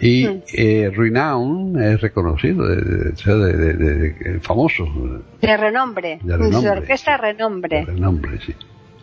Y 0.00 0.26
Mm. 0.26 0.42
eh, 0.54 0.90
Renown 0.94 1.80
es 1.82 2.00
reconocido, 2.00 2.66
de, 2.66 2.76
de- 2.76 3.12
de, 3.12 3.36
de- 3.56 3.72
de- 3.74 4.12
de- 4.12 4.40
famoso, 4.40 4.84
De 5.40 5.56
renombre. 5.56 6.18
De 6.22 6.36
renombre, 6.36 6.60
Su 6.60 6.68
orquesta 6.78 7.16
renombre. 7.18 7.80
el 7.88 8.00
nombre, 8.00 8.38
sí. 8.44 8.54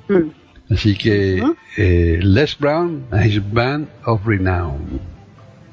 Mm. 0.09 0.73
Así 0.73 0.95
que 0.97 1.41
eh, 1.77 2.19
Les 2.21 2.57
Brown 2.59 3.05
and 3.11 3.25
his 3.25 3.41
Band 3.53 3.87
of 4.05 4.25
Renown 4.25 4.99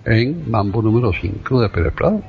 en 0.04 0.48
Mambo 0.50 0.80
número 0.80 1.12
5 1.12 1.60
de 1.60 1.68
Pérez 1.70 1.92
Prado. 1.92 2.22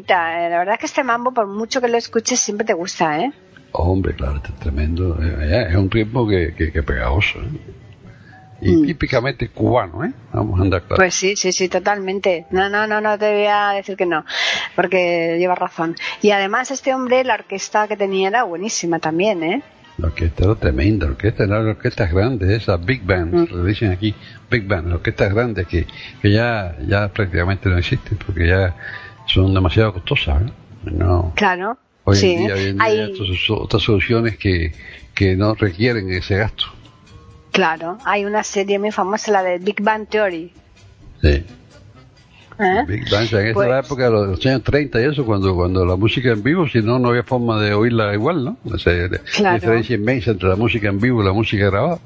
Bonita. 0.00 0.46
eh. 0.46 0.50
La 0.50 0.58
verdad 0.58 0.74
es 0.74 0.80
que 0.80 0.86
este 0.86 1.04
mambo, 1.04 1.32
por 1.32 1.46
mucho 1.46 1.80
que 1.80 1.88
lo 1.88 1.96
escuches, 1.98 2.40
siempre 2.40 2.66
te 2.66 2.72
gusta, 2.74 3.18
¿eh? 3.20 3.32
Hombre, 3.72 4.14
claro, 4.14 4.36
este 4.36 4.48
es 4.48 4.58
tremendo. 4.58 5.18
Eh, 5.22 5.66
Es 5.70 5.76
un 5.76 5.90
ritmo 5.90 6.26
que, 6.28 6.54
que, 6.56 6.72
que 6.72 6.82
pegajoso. 6.82 7.38
¿eh? 7.40 7.76
Y 8.62 8.72
Mm. 8.76 8.86
típicamente 8.86 9.48
cubano, 9.48 10.04
¿eh? 10.04 10.12
Vamos 10.34 10.58
a 10.60 10.62
andar 10.64 10.82
claro. 10.82 10.96
Pues 10.96 11.14
sí, 11.14 11.34
sí, 11.34 11.50
sí, 11.52 11.68
totalmente. 11.70 12.46
No, 12.50 12.68
no, 12.68 12.86
no, 12.86 13.00
no 13.00 13.16
te 13.18 13.32
voy 13.32 13.46
a 13.46 13.70
decir 13.70 13.96
que 13.96 14.04
no, 14.06 14.24
porque 14.76 15.36
llevas 15.38 15.58
razón. 15.58 15.96
Y 16.20 16.30
además 16.32 16.70
este 16.70 16.92
hombre, 16.94 17.24
la 17.24 17.34
orquesta 17.34 17.88
que 17.88 17.96
tenía 17.96 18.28
era 18.28 18.42
buenísima 18.42 18.98
también, 18.98 19.42
¿eh? 19.42 19.62
La 19.96 20.08
orquesta 20.08 20.44
era 20.44 20.54
tremenda, 20.56 21.06
la 21.06 21.12
orquesta 21.12 21.44
era 21.44 21.62
la 21.62 21.70
orquesta 21.70 22.06
grande, 22.06 22.54
esas 22.56 22.84
big 22.84 23.02
bands, 23.02 23.50
Mm. 23.50 23.56
le 23.62 23.68
dicen 23.68 23.92
aquí, 23.92 24.14
big 24.50 24.66
bands, 24.66 24.86
las 24.86 24.94
orquestas 24.96 25.32
grandes 25.32 25.66
que, 25.66 25.86
que 26.20 26.30
ya, 26.32 26.76
ya 26.86 27.08
prácticamente 27.08 27.68
no 27.70 27.78
existen 27.78 28.18
porque 28.18 28.46
ya 28.46 28.74
son 29.32 29.54
demasiado 29.54 29.92
costosas, 29.92 30.42
¿no? 30.42 30.52
No, 30.92 31.32
Claro. 31.36 31.76
hoy 32.04 32.16
sí. 32.16 32.32
en 32.32 32.38
día, 32.46 32.54
hoy 32.54 32.64
en 32.66 32.76
día 32.76 32.84
hay, 32.84 33.00
otras- 33.60 33.82
soluciones 33.82 34.36
que, 34.38 34.72
que 35.14 35.36
no 35.36 35.54
requieren 35.54 36.10
ese 36.10 36.36
gasto. 36.36 36.64
claro, 37.52 37.98
hay 38.04 38.24
una 38.24 38.42
serie 38.42 38.78
muy 38.78 38.90
famosa, 38.90 39.30
la 39.32 39.42
de 39.42 39.58
Big 39.58 39.82
Bang 39.82 40.06
Theory. 40.08 40.52
Sí. 41.20 41.44
¿eh? 42.62 42.84
Big 42.86 43.10
Band, 43.10 43.32
en 43.34 43.46
esa 43.46 43.54
Pues- 43.54 43.84
época 43.86 44.04
de 44.04 44.10
los 44.10 44.46
años 44.46 44.62
30 44.62 45.00
y 45.00 45.04
eso, 45.04 45.24
cuando, 45.26 45.54
cuando 45.54 45.84
la 45.84 45.96
música 45.96 46.30
en 46.30 46.42
vivo, 46.42 46.66
si 46.68 46.80
no, 46.82 46.98
no 46.98 47.08
había 47.10 47.22
forma 47.22 47.60
de 47.60 47.72
oírla 47.74 48.12
igual, 48.14 48.44
¿no? 48.44 48.56
O 48.64 48.70
la 48.70 48.78
Claro. 49.34 49.54
diferencia 49.54 49.96
inmensa 49.96 50.30
entre 50.30 50.48
la 50.48 50.56
música 50.56 50.88
en 50.88 50.98
vivo 51.00 51.22
y 51.22 51.26
la 51.26 51.32
música 51.32 51.66
grabada. 51.66 51.98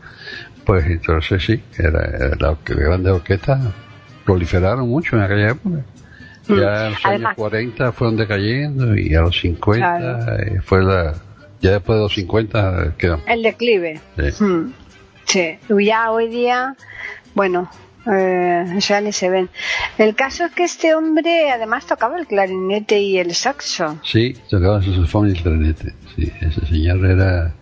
Pues 0.64 0.86
entonces 0.86 1.44
sí, 1.44 1.60
era, 1.78 2.04
era 2.04 2.36
la, 2.40 2.52
orque- 2.52 2.74
grandes 2.74 3.12
orquestas 3.12 3.60
proliferaron 4.24 4.88
mucho 4.88 5.16
en 5.16 5.22
aquella 5.22 5.50
época. 5.50 5.84
Ya 6.48 6.54
en 6.54 6.60
los 6.60 6.66
años 6.66 7.00
Además- 7.04 7.36
40 7.36 7.92
fueron 7.92 8.16
decayendo 8.16 8.96
y 8.96 9.14
a 9.14 9.20
los 9.22 9.38
50 9.40 9.98
Claro. 9.98 10.36
eh, 10.42 10.60
fue 10.64 10.82
la... 10.82 11.14
Ya 11.60 11.70
después 11.72 11.96
de 11.96 12.02
los 12.02 12.14
50 12.14 12.82
eh, 12.84 12.90
quedó. 12.98 13.20
El 13.26 13.42
declive. 13.42 14.00
Sí. 14.18 14.44
Mm. 14.44 14.72
Sí. 15.24 15.58
Y 15.70 15.84
Ya 15.86 16.10
hoy 16.10 16.28
día, 16.28 16.76
bueno, 17.34 17.70
eh, 18.12 18.66
ya 18.80 19.00
ni 19.00 19.12
se 19.12 19.30
ven. 19.30 19.48
El 19.96 20.14
caso 20.14 20.44
es 20.44 20.52
que 20.52 20.64
este 20.64 20.94
hombre 20.94 21.50
además 21.50 21.86
tocaba 21.86 22.18
el 22.18 22.26
clarinete 22.26 23.00
y 23.00 23.18
el 23.18 23.34
saxo. 23.34 23.98
Sí, 24.04 24.36
tocaba 24.50 24.78
el 24.78 24.84
saxofón 24.84 25.28
y 25.28 25.32
el 25.32 25.42
clarinete. 25.42 25.94
Sí, 26.14 26.30
ese 26.42 26.66
señor 26.66 27.04
era. 27.06 27.54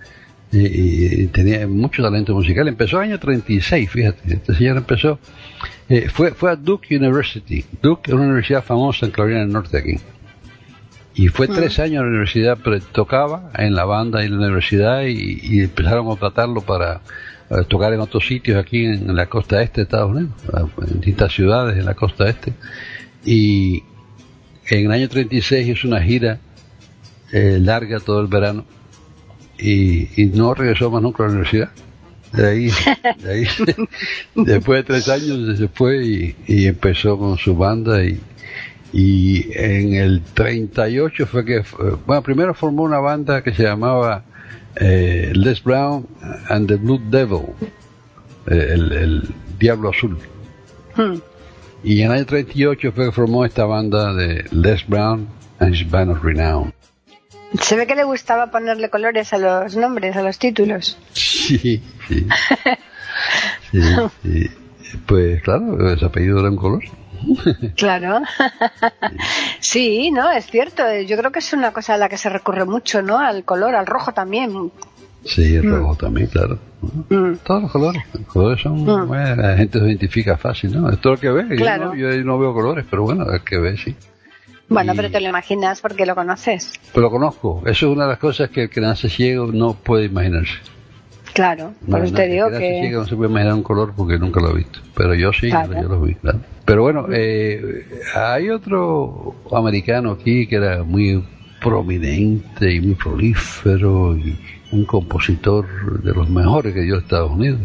Y, 0.52 1.23
y- 1.23 1.26
tenía 1.28 1.66
mucho 1.66 2.02
talento 2.02 2.35
musical. 2.35 2.68
Empezó 2.68 2.99
en 2.99 3.04
el 3.04 3.11
año 3.12 3.21
36, 3.21 3.90
fíjate. 3.90 4.35
Este 4.35 4.54
señor 4.54 4.76
empezó. 4.76 5.18
eh, 5.88 6.09
fue, 6.11 6.32
fue 6.32 6.50
a 6.50 6.56
Duke 6.56 6.94
University. 6.97 7.64
Duke 7.82 8.11
es 8.11 8.14
una 8.14 8.25
universidad 8.25 8.62
famosa 8.62 9.06
en 9.06 9.12
Carolina 9.12 9.40
del 9.40 9.50
Norte 9.52 9.78
aquí. 9.78 9.97
Y 11.14 11.28
fue 11.28 11.47
tres 11.49 11.78
años 11.78 11.97
en 12.00 12.02
la 12.04 12.09
universidad, 12.09 12.59
pero 12.62 12.80
tocaba 12.80 13.50
en 13.59 13.75
la 13.75 13.85
banda 13.85 14.23
y 14.23 14.26
en 14.26 14.32
la 14.38 14.47
universidad 14.47 15.02
y, 15.04 15.40
y 15.42 15.61
empezaron 15.61 16.06
a 16.06 16.09
contratarlo 16.09 16.62
para 16.62 17.02
eh, 17.50 17.64
tocar 17.68 17.92
en 17.92 18.00
otros 18.00 18.26
sitios 18.26 18.56
aquí 18.59 18.85
en, 18.87 19.11
en 19.11 19.16
la 19.16 19.26
costa 19.26 19.61
este 19.62 19.80
de 19.80 19.85
Estados 19.85 20.11
Unidos, 20.11 20.30
en 20.78 20.92
distintas 20.94 21.32
ciudades 21.35 21.76
en 21.78 21.85
la 21.85 21.92
costa 21.94 22.28
este. 22.30 22.54
Y 23.26 23.82
en 24.71 24.87
el 24.87 24.90
año 24.92 25.09
36 25.09 25.68
hizo 25.68 25.87
una 25.88 26.00
gira 26.00 26.38
eh, 27.30 27.59
larga 27.61 28.00
todo 28.00 28.21
el 28.21 28.26
verano 28.28 28.64
y, 29.62 30.09
y 30.16 30.26
no 30.26 30.54
regresó 30.54 30.90
más 30.90 31.02
nunca 31.02 31.23
a 31.23 31.26
la 31.26 31.33
universidad. 31.33 31.71
De 32.33 32.49
ahí, 32.49 32.71
de 33.23 33.31
ahí 33.31 33.47
después 34.35 34.81
de 34.81 34.85
tres 34.85 35.09
años 35.09 35.59
se 35.59 35.69
fue 35.69 36.04
y, 36.04 36.37
y 36.47 36.66
empezó 36.66 37.19
con 37.19 37.37
su 37.37 37.54
banda 37.54 38.02
y, 38.04 38.19
y 38.92 39.47
en 39.54 39.95
el 39.95 40.23
38 40.35 41.26
fue 41.26 41.45
que, 41.45 41.62
bueno, 42.07 42.23
primero 42.23 42.54
formó 42.54 42.83
una 42.83 42.99
banda 42.99 43.42
que 43.42 43.52
se 43.54 43.62
llamaba 43.62 44.25
eh, 44.76 45.33
Les 45.35 45.62
Brown 45.62 46.07
and 46.49 46.69
the 46.69 46.76
Blue 46.76 47.00
Devil, 47.11 47.54
eh, 48.47 48.69
el, 48.71 48.92
el 48.92 49.23
Diablo 49.59 49.90
Azul. 49.90 50.19
Mm. 50.97 51.16
Y 51.85 52.00
en 52.00 52.07
el 52.07 52.12
año 52.19 52.26
38 52.26 52.92
fue 52.92 53.07
que 53.07 53.12
formó 53.12 53.45
esta 53.45 53.64
banda 53.64 54.14
de 54.14 54.45
Les 54.52 54.87
Brown 54.87 55.28
and 55.59 55.75
his 55.75 55.88
Band 55.90 56.11
of 56.11 56.23
Renown. 56.23 56.73
Se 57.61 57.76
ve 57.76 57.87
que 57.87 57.94
le 57.94 58.04
gustaba 58.04 58.50
ponerle 58.50 58.88
colores 58.90 59.32
a 59.32 59.38
los 59.38 59.76
nombres, 59.76 60.16
a 60.16 60.23
los 60.23 60.38
títulos. 60.38 60.99
Sí, 61.12 61.82
sí. 62.09 62.26
Sí, 63.71 63.80
sí. 64.23 64.50
Pues 65.06 65.42
claro, 65.42 65.92
ese 65.92 66.04
apellido 66.04 66.40
era 66.40 66.50
un 66.50 66.56
color. 66.56 66.82
Claro. 67.76 68.21
sí, 69.61 70.11
no, 70.11 70.30
es 70.30 70.47
cierto. 70.47 70.82
Yo 71.06 71.16
creo 71.16 71.30
que 71.32 71.38
es 71.38 71.52
una 71.52 71.73
cosa 71.73 71.94
a 71.94 71.99
la 71.99 72.09
que 72.09 72.18
se 72.18 72.28
recurre 72.28 72.64
mucho, 72.64 73.00
¿no? 73.02 73.18
Al 73.18 73.44
color, 73.44 73.75
al 73.75 73.87
rojo 73.87 74.12
también. 74.12 74.71
Sí, 75.25 75.54
el 75.54 75.71
rojo 75.71 75.94
también, 75.94 76.26
claro. 76.26 76.59
Mm. 77.09 77.35
Todos 77.44 77.62
los 77.62 77.71
colores. 77.73 78.02
Los 78.12 78.26
colores 78.26 78.61
son, 78.61 78.82
Mm. 78.82 79.06
bueno, 79.06 79.37
la 79.37 79.56
gente 79.56 79.78
se 79.78 79.87
identifica 79.87 80.37
fácil, 80.37 80.73
¿no? 80.80 80.90
Es 80.90 81.00
todo 81.00 81.14
lo 81.14 81.21
que 81.21 81.30
ve. 81.30 81.47
Yo 81.50 81.56
Claro. 81.56 81.85
no- 81.87 81.94
Yo, 81.94 82.09
no, 82.25 82.38
veo 82.40 82.52
colores, 82.52 82.85
pero 82.90 83.04
bueno, 83.04 83.25
el 83.30 83.40
que 83.42 83.59
ve, 83.59 83.76
sí. 83.76 83.94
Bueno, 84.73 84.93
pero 84.97 85.11
te 85.11 85.21
lo 85.21 85.29
imaginas 85.29 85.81
porque 85.81 86.07
lo 86.07 86.14
conoces. 86.14 86.73
Pero 86.93 87.02
lo 87.02 87.11
conozco. 87.11 87.62
Eso 87.67 87.87
es 87.91 87.93
una 87.95 88.05
de 88.05 88.11
las 88.11 88.19
cosas 88.19 88.50
que 88.50 88.64
el 88.64 88.71
que 88.71 88.81
nace 88.81 89.09
ciego 89.09 89.50
no 89.52 89.75
puede 89.75 90.07
imaginarse. 90.07 90.55
Claro, 91.35 91.73
por 91.88 92.00
No, 92.00 92.05
eso 92.05 92.14
te 92.14 92.29
digo 92.29 92.50
que 92.50 92.59
que... 92.59 92.81
ciego 92.81 93.00
no 93.02 93.09
se 93.09 93.17
puede 93.17 93.31
imaginar 93.31 93.55
un 93.55 93.62
color 93.62 93.95
porque 93.97 94.19
nunca 94.19 94.41
lo 94.41 94.50
he 94.50 94.55
visto. 94.59 94.81
Pero 94.95 95.14
yo 95.14 95.33
sí, 95.33 95.49
Claro. 95.49 95.73
yo, 95.81 95.88
lo 95.88 96.00
vi. 96.02 96.17
Pero 96.67 96.83
bueno, 96.83 97.07
eh, 97.11 97.87
hay 98.14 98.50
otro 98.50 99.35
americano 99.52 100.11
aquí 100.12 100.47
que 100.47 100.57
era 100.57 100.83
muy 100.85 101.25
prominente 101.62 102.75
y 102.75 102.81
muy 102.81 102.95
prolífero 102.95 104.17
y 104.17 104.38
un 104.73 104.85
compositor 104.85 106.02
de 106.02 106.12
los 106.12 106.29
mejores 106.29 106.75
que 106.75 106.83
dio 106.83 106.99
Estados 106.99 107.31
Unidos. 107.33 107.61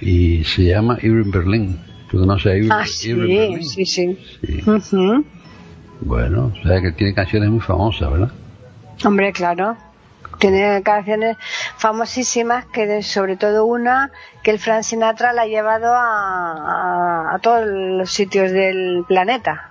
Y 0.00 0.42
se 0.44 0.64
llama 0.64 0.98
Irving 1.02 1.30
Berlin. 1.30 1.78
¿Tú 2.10 2.18
conoces 2.18 2.46
a 2.46 2.56
Irving, 2.56 2.70
Ah, 2.72 2.84
sí, 2.86 3.10
Irving 3.10 3.36
Berlin? 3.36 3.62
sí, 3.64 3.86
sí. 3.86 4.18
Sí. 4.44 4.60
Ujú. 4.68 5.24
Bueno, 6.04 6.52
o 6.54 6.66
sea 6.68 6.80
que 6.80 6.92
tiene 6.92 7.14
canciones 7.14 7.48
muy 7.50 7.60
famosas, 7.60 8.10
¿verdad? 8.10 8.30
Hombre, 9.04 9.32
claro. 9.32 9.76
Tiene 10.38 10.82
canciones 10.82 11.36
famosísimas 11.78 12.66
que 12.66 12.86
de- 12.86 13.02
sobre 13.02 13.36
todo 13.36 13.64
una 13.64 14.10
que 14.42 14.50
el 14.50 14.58
Frank 14.58 14.82
Sinatra 14.82 15.32
la 15.32 15.42
ha 15.42 15.46
llevado 15.46 15.94
a, 15.94 17.30
a, 17.30 17.34
a 17.34 17.38
todos 17.38 17.64
los 17.66 18.10
sitios 18.10 18.50
del 18.50 19.04
planeta. 19.06 19.70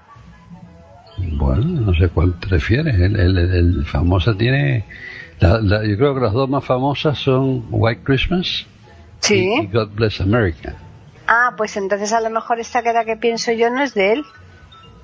Bueno, 1.17 1.63
no 1.63 1.93
sé 1.93 2.09
cuál 2.09 2.33
te 2.39 2.47
refieres. 2.47 2.95
El, 2.95 3.19
el, 3.19 3.37
el 3.37 3.85
famosa 3.85 4.33
tiene. 4.35 4.85
la- 5.39 5.59
la- 5.61 5.85
yo 5.85 5.97
creo 5.97 6.15
que 6.15 6.21
las 6.21 6.33
dos 6.33 6.49
más 6.49 6.63
famosas 6.65 7.17
son 7.17 7.65
White 7.69 8.01
Christmas 8.03 8.45
y, 8.45 8.65
Sí. 9.19 9.53
y 9.61 9.67
God 9.67 9.89
Bless 9.95 10.21
America. 10.21 10.73
Ah, 11.27 11.53
pues 11.57 11.77
entonces 11.77 12.11
a 12.13 12.21
lo 12.21 12.29
mejor 12.29 12.59
esta 12.59 12.81
que 12.83 12.93
la 12.93 13.05
que 13.05 13.15
pienso 13.17 13.51
yo 13.51 13.69
no 13.69 13.81
es 13.83 13.93
de 13.93 14.13
él. 14.13 14.23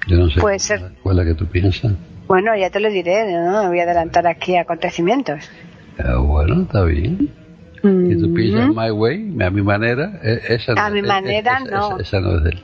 Yo 0.09 0.17
no 0.17 0.29
sé 0.29 0.39
Puede 0.39 0.57
ser. 0.59 0.91
cuál 1.03 1.19
es 1.19 1.25
la 1.25 1.31
que 1.31 1.37
tú 1.37 1.45
piensas. 1.45 1.91
Bueno, 2.27 2.55
ya 2.57 2.69
te 2.69 2.79
lo 2.79 2.89
diré, 2.89 3.31
no 3.31 3.61
me 3.63 3.67
voy 3.69 3.79
a 3.79 3.83
adelantar 3.83 4.25
aquí 4.27 4.55
a 4.55 4.61
acontecimientos. 4.61 5.43
Ah, 5.99 6.15
bueno, 6.17 6.63
está 6.63 6.83
bien. 6.83 7.29
Y 7.83 8.15
tú 8.19 8.33
piensas. 8.33 8.69
My 8.69 8.89
Way, 8.91 9.35
a 9.41 9.49
mi 9.51 9.61
manera, 9.61 10.19
e- 10.23 10.41
esa 10.49 10.73
no 10.73 10.81
A 10.81 10.89
mi 10.89 10.99
es- 10.99 11.05
manera, 11.05 11.57
esa- 11.63 11.69
no. 11.69 11.87
Esa, 11.99 12.01
esa 12.01 12.19
no 12.21 12.37
es 12.37 12.43
de 12.43 12.49
él. 12.49 12.59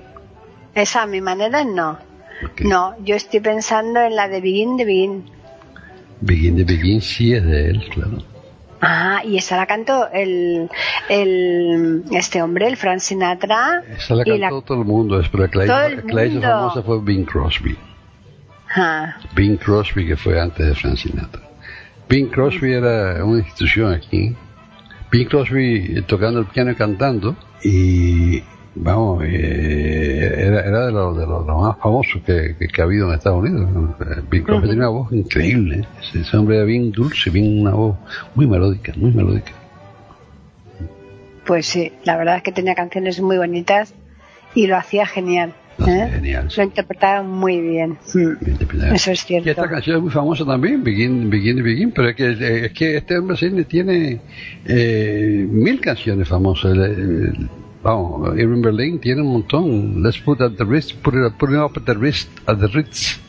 Esa 0.73 1.03
a 1.03 1.05
mi 1.05 1.21
manera 1.21 1.63
no. 1.63 1.91
Ok. 2.43 2.61
No, 2.61 2.95
yo 3.03 3.15
estoy 3.15 3.39
pensando 3.39 4.01
en 4.01 4.15
la 4.15 4.27
de 4.27 4.41
Begin 4.41 4.75
de 4.77 4.85
Begin. 4.85 5.23
Begin 6.21 6.55
the 6.57 6.63
Begin 6.63 6.99
sí 7.01 7.33
es 7.33 7.45
de 7.45 7.69
él, 7.69 7.83
claro. 7.93 8.17
Ah, 8.87 9.21
y 9.25 9.37
esa 9.37 9.57
la 9.57 9.65
cantó 9.65 10.09
el, 10.11 10.69
el 11.09 12.03
este 12.11 12.41
hombre, 12.41 12.67
el 12.67 12.77
Frank 12.77 12.99
Sinatra. 12.99 13.83
Esa 13.97 14.15
la 14.15 14.23
cantó 14.23 14.61
todo 14.61 14.81
el 14.81 14.85
mundo, 14.85 15.21
pero 15.31 15.43
la 15.45 15.49
que 15.49 15.93
el 15.93 16.15
la 16.15 16.25
hizo 16.25 16.41
famosa 16.41 16.83
fue 16.83 17.01
Bing 17.01 17.25
Crosby. 17.25 17.75
Ah, 18.75 19.17
Bing 19.33 19.57
Crosby, 19.57 20.05
que 20.05 20.15
fue 20.15 20.39
antes 20.39 20.65
de 20.67 20.75
Frank 20.75 20.97
Sinatra. 20.97 21.41
Bing 22.07 22.27
Crosby 22.27 22.73
era 22.73 23.23
una 23.25 23.39
institución 23.39 23.91
aquí. 23.91 24.35
Bing 25.11 25.27
Crosby 25.27 26.03
tocando 26.07 26.39
el 26.39 26.45
piano 26.45 26.71
y 26.71 26.75
cantando. 26.75 27.35
Y, 27.63 28.43
vamos, 28.75 29.23
eh, 29.25 30.33
era, 30.47 30.61
era 30.61 30.85
de 30.87 30.91
los 30.91 31.17
de 31.17 31.25
los- 31.25 31.45
más 31.45 31.77
famosos 31.77 32.21
que, 32.25 32.55
que, 32.59 32.67
que 32.67 32.81
ha 32.81 32.83
habido 32.85 33.07
en 33.09 33.15
Estados 33.15 33.43
Unidos. 33.43 33.69
Eh, 34.01 34.21
Bing 34.29 34.43
Crosby 34.43 34.67
tenía 34.69 34.89
una 34.89 34.99
voz 34.99 35.11
increíble. 35.13 35.85
Ese, 36.01 36.19
ese 36.21 36.37
hombre 36.37 36.57
era 36.57 36.65
bien 36.65 36.91
dulce, 36.91 37.29
bien 37.29 37.61
una 37.61 37.71
voz 37.71 37.97
muy 38.35 38.47
melódica, 38.47 38.93
muy 38.97 39.11
melódica. 39.11 39.51
pues 41.45 41.65
sí, 41.67 41.91
la 42.03 42.17
verdad 42.17 42.37
es 42.37 42.43
que 42.43 42.51
tenía 42.51 42.75
canciones 42.75 43.21
muy 43.21 43.37
bonitas 43.37 43.93
y 44.55 44.67
lo 44.67 44.77
hacía 44.77 45.05
genial. 45.05 45.53
¿eh? 45.85 46.09
genial, 46.11 46.49
sí. 46.49 46.57
Lo 46.57 46.63
interpretaba 46.63 47.21
muy 47.21 47.59
bien. 47.59 47.97
Interpretada. 48.13 48.95
Eso 48.95 49.11
es 49.11 49.23
Y 49.23 49.27
cierto. 49.27 49.49
esta 49.51 49.69
canción 49.69 49.97
es 49.97 50.03
muy 50.03 50.11
famosa 50.11 50.45
también, 50.45 50.83
Begin, 50.83 51.29
Begin, 51.29 51.61
Begin, 51.63 51.91
pero 51.91 52.09
es 52.09 52.15
que, 52.15 52.25
eh, 52.31 52.65
es 52.67 52.71
que 52.71 52.97
este 52.97 53.17
hombre 53.17 53.35
sí 53.37 53.49
tiene 53.65 54.21
eh, 54.65 55.45
mil 55.49 55.79
canciones 55.81 56.27
famosas. 56.27 56.71
El- 56.73 56.81
el- 56.81 57.49
vamos, 57.85 58.37
Irving 58.37 58.61
Berlin 58.61 58.99
tiene 58.99 59.21
un 59.21 59.31
montón. 59.31 60.03
Let's 60.03 60.19
put 60.19 60.41
at 60.41 60.53
the 60.57 60.65
wrist, 60.65 60.93
put 61.03 61.13
it, 61.13 61.37
put 61.37 61.51
it 61.51 61.57
up 61.57 61.77
at 61.77 61.83
the 61.85 61.93
wrist, 61.93 62.29
at 62.47 62.57
the 62.57 62.67
Ritz. 62.67 63.19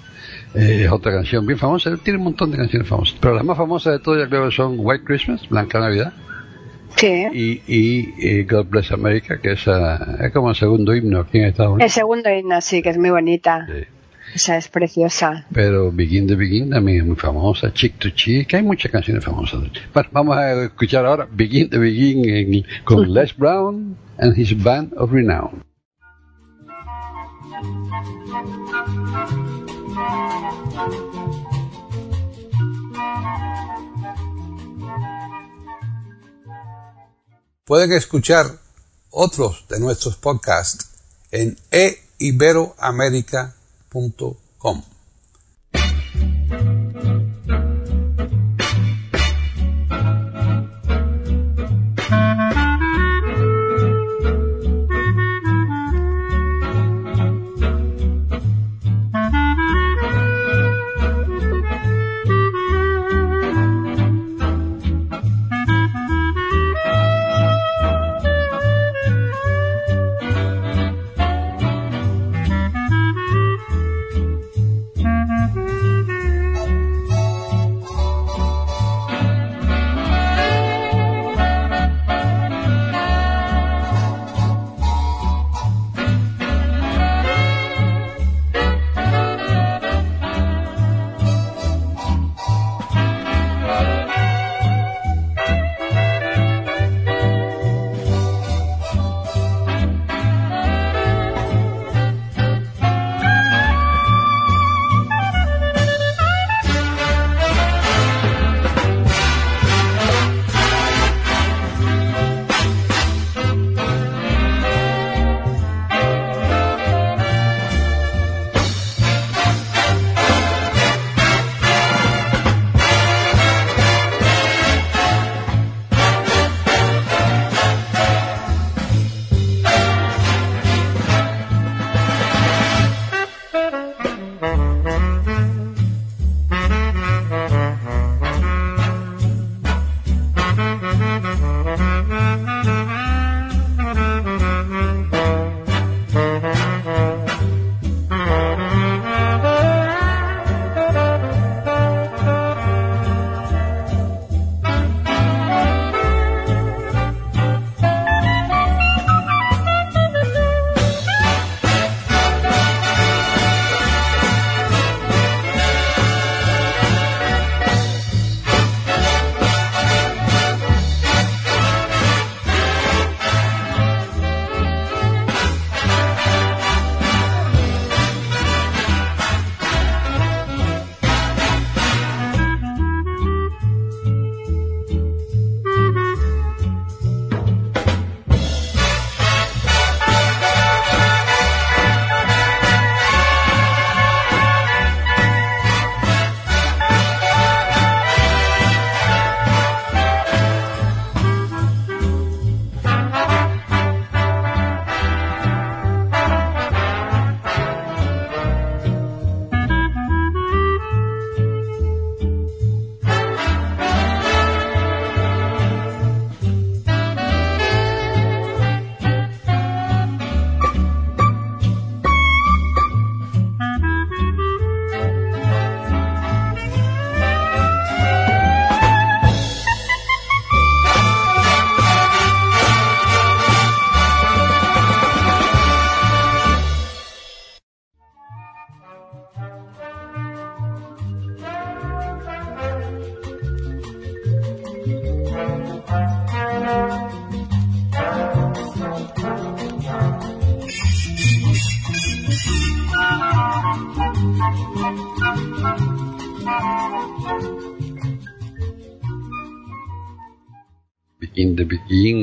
Eh, 0.54 0.84
es 0.84 0.90
otra 0.90 1.12
canción 1.12 1.46
bien 1.46 1.58
famosa. 1.58 1.90
Él 1.90 2.00
tiene 2.00 2.18
un 2.18 2.24
montón 2.24 2.50
de 2.50 2.56
canciones 2.56 2.88
famosas. 2.88 3.16
Pero 3.20 3.34
las 3.34 3.44
más 3.44 3.58
famosas 3.58 3.92
de 3.92 3.98
todas, 3.98 4.22
yo 4.22 4.28
creo 4.28 4.46
que 4.46 4.54
son 4.54 4.76
White 4.78 5.04
Christmas, 5.04 5.46
Blanca 5.48 5.78
Navidad. 5.78 6.14
Sí. 6.96 7.26
Y, 7.34 7.62
y, 7.66 8.44
God 8.44 8.66
Bless 8.70 8.90
America, 8.90 9.38
que 9.38 9.52
esa, 9.52 10.16
es 10.24 10.32
como 10.32 10.48
el 10.48 10.56
segundo 10.56 10.94
himno 10.94 11.20
aquí 11.20 11.38
en 11.38 11.44
Estados 11.44 11.72
Unidos. 11.74 11.90
El 11.90 11.90
segundo 11.90 12.30
himno, 12.30 12.60
sí, 12.62 12.80
que 12.80 12.88
es 12.88 12.96
muy 12.96 13.10
bonita. 13.10 13.66
Sí. 13.66 13.84
Esa 14.36 14.58
es 14.58 14.68
preciosa. 14.68 15.46
Pero 15.50 15.90
Begin 15.90 16.26
the 16.26 16.34
Begin 16.36 16.68
también 16.68 16.98
es 17.00 17.06
muy 17.06 17.16
famosa, 17.16 17.72
Chick 17.72 17.98
to 17.98 18.10
Chick, 18.10 18.52
hay 18.52 18.62
muchas 18.62 18.92
canciones 18.92 19.24
famosas. 19.24 19.60
Bueno, 19.94 20.08
vamos 20.12 20.36
a 20.36 20.64
escuchar 20.64 21.06
ahora 21.06 21.26
Begin 21.32 21.70
the 21.70 21.78
Begin 21.78 22.28
en- 22.28 22.64
con 22.84 23.10
Les 23.14 23.34
Brown 23.34 23.96
and 24.18 24.36
his 24.36 24.52
band 24.62 24.92
of 24.98 25.10
renown. 25.10 25.64
Pueden 37.64 37.92
escuchar 37.92 38.46
otros 39.10 39.66
de 39.68 39.80
nuestros 39.80 40.16
podcasts 40.16 40.88
en 41.30 41.56
eiberoamerica.com. 41.70 43.55
Begin 43.96 44.95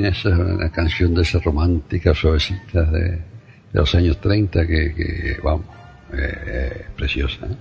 Esa 0.03 0.29
es 0.29 0.37
una 0.37 0.69
canción 0.71 1.13
de 1.13 1.21
esas 1.21 1.43
románticas, 1.43 2.17
suavecitas 2.17 2.91
de, 2.91 3.01
de 3.09 3.19
los 3.73 3.93
años 3.95 4.19
30 4.19 4.67
que, 4.67 4.93
que 4.93 5.37
vamos, 5.43 5.65
eh, 6.13 6.85
preciosa. 6.95 7.45
¿eh? 7.45 7.55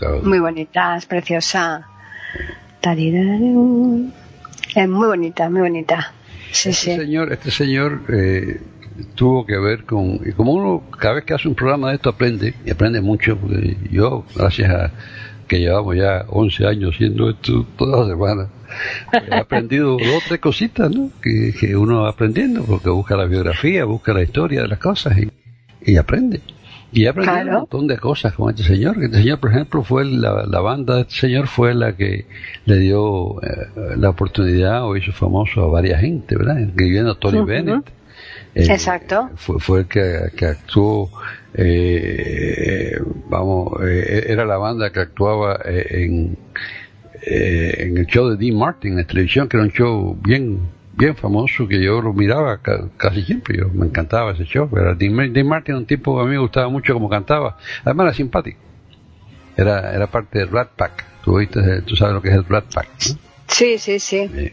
No 0.00 0.22
Muy 0.22 0.38
bonita, 0.38 0.96
es 0.96 1.06
preciosa. 1.06 1.86
Es 4.74 4.88
muy 4.88 5.06
bonita, 5.06 5.50
muy 5.50 5.60
bonita. 5.60 6.12
Sí, 6.50 6.70
Este 6.70 6.72
sí. 6.72 6.96
señor, 6.96 7.32
este 7.32 7.50
señor 7.50 8.02
eh, 8.08 8.60
tuvo 9.14 9.46
que 9.46 9.58
ver 9.58 9.84
con, 9.84 10.20
y 10.24 10.32
como 10.32 10.52
uno 10.52 10.82
cada 10.98 11.14
vez 11.14 11.24
que 11.24 11.34
hace 11.34 11.48
un 11.48 11.54
programa 11.54 11.90
de 11.90 11.96
esto 11.96 12.10
aprende, 12.10 12.54
y 12.64 12.70
aprende 12.70 13.00
mucho, 13.00 13.36
porque 13.36 13.76
yo, 13.90 14.24
gracias 14.34 14.70
a 14.70 14.90
que 15.52 15.58
llevamos 15.58 15.94
ya 15.94 16.24
11 16.30 16.66
años 16.66 16.94
haciendo 16.94 17.28
esto 17.28 17.66
todas 17.76 18.00
las 18.00 18.08
semanas, 18.08 18.48
he 19.30 19.34
aprendido 19.34 19.98
dos 20.02 20.16
o 20.16 20.20
tres 20.26 20.40
cositas, 20.40 20.90
¿no? 20.90 21.10
Que, 21.20 21.52
que 21.52 21.76
uno 21.76 22.04
va 22.04 22.08
aprendiendo, 22.08 22.64
porque 22.64 22.88
busca 22.88 23.16
la 23.18 23.26
biografía, 23.26 23.84
busca 23.84 24.14
la 24.14 24.22
historia 24.22 24.62
de 24.62 24.68
las 24.68 24.78
cosas 24.78 25.18
y, 25.18 25.30
y 25.84 25.98
aprende. 25.98 26.40
Y 26.90 27.04
he 27.04 27.08
aprendido 27.08 27.42
un 27.42 27.52
montón 27.52 27.86
de 27.86 27.98
cosas 27.98 28.32
con 28.32 28.48
este 28.48 28.62
señor. 28.62 28.96
Este 29.02 29.18
señor, 29.18 29.40
por 29.40 29.50
ejemplo, 29.50 29.82
fue 29.82 30.06
la, 30.06 30.46
la 30.46 30.60
banda 30.60 30.96
de 30.96 31.02
este 31.02 31.16
señor 31.16 31.48
fue 31.48 31.74
la 31.74 31.94
que 31.96 32.24
le 32.64 32.78
dio 32.78 33.42
eh, 33.42 33.96
la 33.98 34.08
oportunidad 34.08 34.86
o 34.86 34.96
hizo 34.96 35.12
famoso 35.12 35.64
a 35.64 35.68
varias 35.68 36.00
gente, 36.00 36.34
¿verdad? 36.34 36.60
Incluyendo 36.60 37.12
a 37.12 37.18
Tony 37.18 37.44
Bennett. 37.44 37.86
Eh, 38.54 38.66
Exacto. 38.70 39.28
Fue, 39.36 39.60
fue 39.60 39.80
el 39.80 39.86
que, 39.86 40.32
que 40.34 40.46
actuó, 40.46 41.10
eh, 41.54 42.98
vamos, 43.28 43.80
era 43.82 44.44
la 44.44 44.56
banda 44.56 44.90
que 44.90 45.00
actuaba 45.00 45.60
en, 45.64 46.36
en 47.22 47.98
el 47.98 48.06
show 48.06 48.28
de 48.30 48.36
Dean 48.36 48.58
Martin 48.58 48.98
en 48.98 49.06
televisión, 49.06 49.48
que 49.48 49.56
era 49.56 49.64
un 49.64 49.72
show 49.72 50.16
bien 50.22 50.60
bien 50.94 51.16
famoso 51.16 51.66
que 51.66 51.82
yo 51.82 52.00
lo 52.00 52.12
miraba 52.12 52.60
casi 52.96 53.22
siempre, 53.22 53.58
yo 53.58 53.68
me 53.68 53.86
encantaba 53.86 54.32
ese 54.32 54.44
show. 54.44 54.68
Era 54.76 54.94
Dean, 54.94 55.46
Martin, 55.46 55.74
un 55.76 55.86
tipo 55.86 56.16
que 56.16 56.22
a 56.22 56.24
mí 56.24 56.30
me 56.30 56.38
gustaba 56.38 56.68
mucho 56.68 56.92
como 56.94 57.08
cantaba, 57.08 57.56
además 57.84 58.06
era 58.06 58.14
simpático. 58.14 58.58
Era, 59.56 59.94
era 59.94 60.06
parte 60.06 60.38
del 60.38 60.48
Rat 60.48 60.70
Pack. 60.76 61.04
¿Tú, 61.24 61.38
tú 61.86 61.96
sabes 61.96 62.14
lo 62.14 62.22
que 62.22 62.28
es 62.28 62.34
el 62.34 62.44
Rat 62.44 62.72
Pack. 62.72 62.88
Sí, 63.46 63.78
sí, 63.78 63.98
sí. 63.98 64.52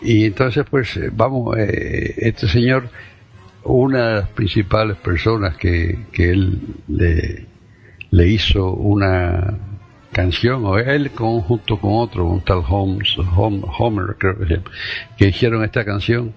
Y 0.00 0.26
entonces, 0.26 0.64
pues, 0.70 0.96
eh, 0.96 1.10
vamos, 1.12 1.56
eh, 1.58 2.14
este 2.18 2.48
señor, 2.48 2.88
una 3.66 4.08
de 4.08 4.14
las 4.20 4.28
principales 4.28 4.96
personas 4.96 5.56
que, 5.56 6.06
que 6.12 6.30
él 6.30 6.60
le, 6.88 7.46
le 8.10 8.28
hizo 8.28 8.72
una 8.72 9.58
canción, 10.12 10.64
o 10.64 10.78
él 10.78 11.10
junto 11.14 11.78
con 11.78 11.92
otro, 11.94 12.26
un 12.26 12.40
tal 12.40 12.62
Holmes, 12.66 13.16
Homer, 13.18 14.16
creo 14.18 14.38
que 14.38 14.46
se 14.46 14.60
que 15.18 15.28
hicieron 15.28 15.62
esta 15.62 15.84
canción 15.84 16.32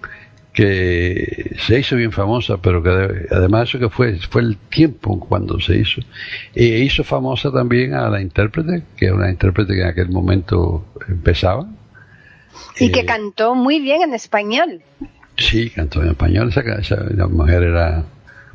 que 0.52 1.56
se 1.58 1.78
hizo 1.78 1.96
bien 1.96 2.12
famosa, 2.12 2.58
pero 2.58 2.82
que 2.82 2.90
además 3.30 3.68
eso 3.68 3.78
que 3.78 3.88
fue, 3.88 4.18
fue 4.18 4.42
el 4.42 4.56
tiempo 4.56 5.18
cuando 5.20 5.60
se 5.60 5.78
hizo. 5.78 6.00
E 6.54 6.80
hizo 6.80 7.04
famosa 7.04 7.50
también 7.50 7.94
a 7.94 8.08
la 8.10 8.20
intérprete, 8.20 8.82
que 8.96 9.06
era 9.06 9.14
una 9.14 9.30
intérprete 9.30 9.74
que 9.74 9.80
en 9.80 9.88
aquel 9.88 10.10
momento 10.10 10.84
empezaba. 11.08 11.66
Y 12.78 12.90
que 12.90 13.00
eh, 13.00 13.06
cantó 13.06 13.54
muy 13.54 13.80
bien 13.80 14.02
en 14.02 14.12
español. 14.12 14.82
Sí, 15.40 15.70
cantó 15.70 16.02
en 16.02 16.10
español. 16.10 16.50
Esa, 16.50 16.60
esa 16.60 16.96
la 17.14 17.26
mujer 17.26 17.62
era, 17.62 18.04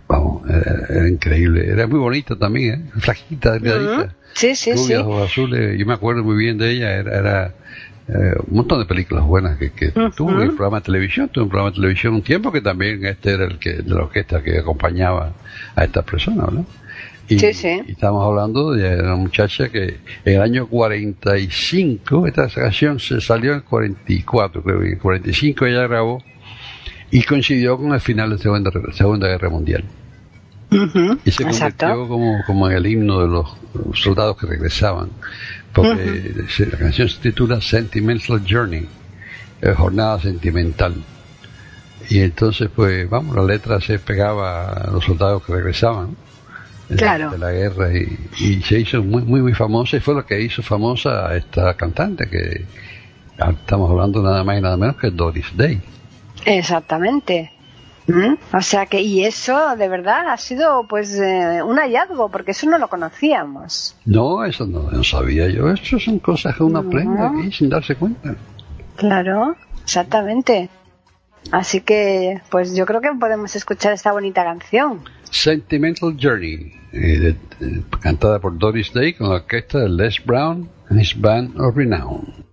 vamos, 0.08 0.44
era, 0.50 1.10
increíble. 1.10 1.68
Era 1.70 1.88
muy 1.88 2.00
bonita 2.00 2.36
también, 2.36 2.92
¿eh? 2.96 3.00
flaquita, 3.00 3.54
delgadita. 3.54 4.16
Sí, 4.34 4.56
sí, 4.56 4.78
sí. 4.78 4.94
ojos 4.94 5.32
azules. 5.32 5.78
Yo 5.80 5.86
me 5.86 5.94
acuerdo 5.94 6.24
muy 6.24 6.38
bien 6.38 6.58
de 6.58 6.72
ella. 6.72 6.92
Era, 6.92 7.18
era 7.18 7.54
eh, 8.08 8.36
un 8.48 8.58
montón 8.58 8.80
de 8.80 8.86
películas 8.86 9.26
buenas 9.26 9.58
que, 9.58 9.72
que 9.72 9.90
tuvo. 10.16 10.42
El 10.42 10.50
programa 10.50 10.78
de 10.80 10.86
televisión, 10.86 11.30
tuvo 11.30 11.46
un 11.46 11.50
programa 11.50 11.72
de 11.72 11.76
televisión 11.78 12.14
un 12.14 12.22
tiempo 12.22 12.52
que 12.52 12.62
también 12.62 13.04
este 13.06 13.34
era 13.34 13.46
el 13.46 13.58
que 13.58 13.74
de 13.74 13.90
la 13.90 14.04
orquesta 14.04 14.44
que 14.44 14.60
acompañaba 14.60 15.34
a 15.76 15.84
estas 15.84 16.04
personas, 16.04 16.52
¿no? 16.52 16.66
Y, 17.28 17.40
sí, 17.40 17.54
sí. 17.54 17.82
y 17.88 17.94
estamos 17.94 18.24
hablando 18.24 18.74
de 18.74 19.02
una 19.02 19.16
muchacha 19.16 19.70
que 19.70 19.98
en 20.26 20.36
el 20.36 20.42
año 20.44 20.68
45, 20.68 22.28
esta 22.28 22.48
canción 22.48 23.00
se 23.00 23.20
salió 23.20 23.54
en 23.54 23.58
el 23.58 23.64
44, 23.64 24.62
creo 24.62 24.80
que 24.80 24.86
en 24.86 24.94
el 24.94 25.00
45 25.00 25.66
ella 25.66 25.88
grabó 25.88 26.24
y 27.16 27.24
coincidió 27.24 27.78
con 27.78 27.94
el 27.94 28.02
final 28.02 28.30
de 28.30 28.36
la 28.36 28.42
Segunda, 28.42 28.72
Segunda 28.92 29.28
Guerra 29.30 29.50
Mundial. 29.50 29.86
Y 31.24 31.32
se 31.32 31.46
convirtió 31.46 32.10
como, 32.10 32.44
como 32.46 32.70
en 32.70 32.76
el 32.76 32.86
himno 32.88 33.22
de 33.22 33.28
los 33.28 33.56
soldados 33.94 34.36
que 34.36 34.46
regresaban, 34.46 35.12
porque 35.72 36.34
la 36.70 36.78
canción 36.78 37.08
se 37.08 37.22
titula 37.22 37.62
Sentimental 37.62 38.44
Journey, 38.46 38.86
eh, 39.62 39.74
jornada 39.78 40.20
sentimental. 40.20 40.96
Y 42.10 42.20
entonces, 42.20 42.70
pues, 42.76 43.10
vamos, 43.10 43.34
la 43.34 43.44
letra 43.44 43.80
se 43.80 43.98
pegaba 43.98 44.68
a 44.74 44.92
los 44.92 45.06
soldados 45.06 45.42
que 45.46 45.54
regresaban 45.54 46.18
de, 46.90 46.98
la, 46.98 47.52
guerra 47.52 47.94
y, 47.94 48.62
se 48.62 48.82
hizo 48.82 49.02
muy, 49.02 49.22
muy, 49.22 49.42
muy 49.42 49.54
famosa 49.54 49.96
y 49.96 50.02
fue 50.02 50.16
lo 50.16 50.26
que 50.26 50.42
hizo 50.42 50.62
famosa 50.62 51.30
a 51.30 51.38
esta 51.38 51.76
cantante 51.76 52.28
que 52.28 52.66
estamos 53.38 53.90
hablando 53.90 54.22
nada 54.22 54.44
más 54.44 54.58
y 54.58 54.62
nada 54.62 54.76
menos 54.76 54.98
que 54.98 55.12
Doris 55.12 55.56
Day. 55.56 55.82
Exactamente. 56.44 57.52
O 58.54 58.62
sea 58.62 58.86
que, 58.86 59.02
y 59.02 59.24
eso 59.24 59.76
de 59.76 59.88
verdad 59.88 60.30
ha 60.30 60.38
sido 60.38 60.86
pues 60.88 61.20
eh, 61.20 61.64
un 61.64 61.78
hallazgo, 61.78 62.30
porque 62.30 62.52
eso 62.52 62.70
no 62.70 62.78
lo 62.78 62.88
conocíamos. 62.88 63.96
No, 64.06 64.46
eso 64.46 64.68
no, 64.68 64.92
no 64.92 65.04
sabía 65.04 65.50
yo. 65.50 65.72
Eso 65.72 66.00
son 66.00 66.20
cosas 66.20 66.56
que 66.56 66.64
uno 66.64 66.80
aprende 66.80 67.20
aquí 67.20 67.52
sin 67.52 67.70
darse 67.70 67.96
cuenta. 67.96 68.36
Claro, 68.96 69.56
exactamente. 69.84 70.70
Así 71.52 71.82
que, 71.82 72.42
pues 72.50 72.76
yo 72.76 72.86
creo 72.86 73.02
que 73.02 73.12
podemos 73.20 73.56
escuchar 73.56 73.94
esta 73.94 74.12
bonita 74.12 74.44
canción. 74.44 75.02
Sentimental 75.30 76.18
Journey, 76.20 76.74
eh, 76.92 77.36
cantada 78.02 78.40
por 78.40 78.58
Doris 78.58 78.94
Day 78.94 79.14
con 79.14 79.30
la 79.30 79.36
orquesta 79.36 79.80
de 79.80 79.90
Les 79.90 80.24
Brown 80.24 80.70
and 80.90 81.00
his 81.00 81.20
Band 81.20 81.60
of 81.60 81.76
Renown. 81.76 82.46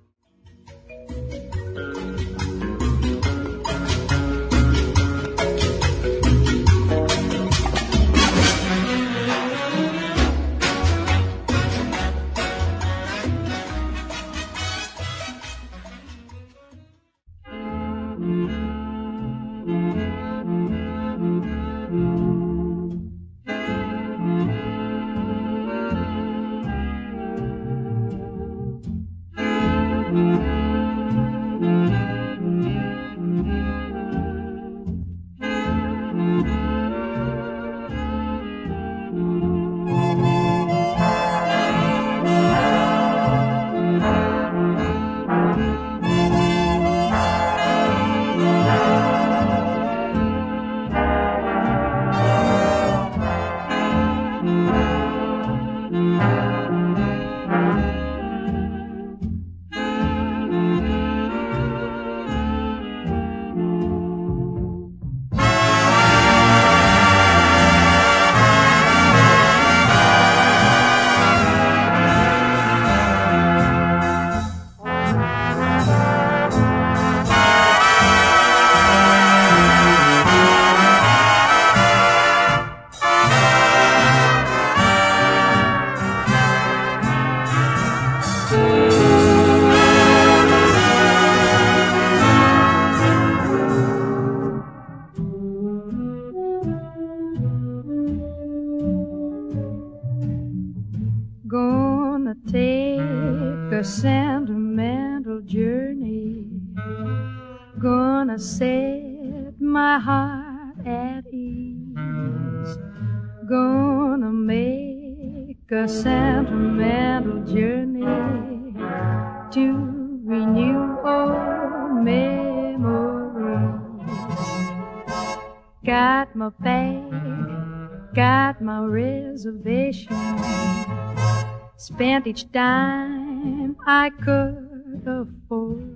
Spent 132.22 132.26
each 132.26 132.52
dime 132.52 133.76
I 133.86 134.10
could 134.10 135.02
afford. 135.06 135.88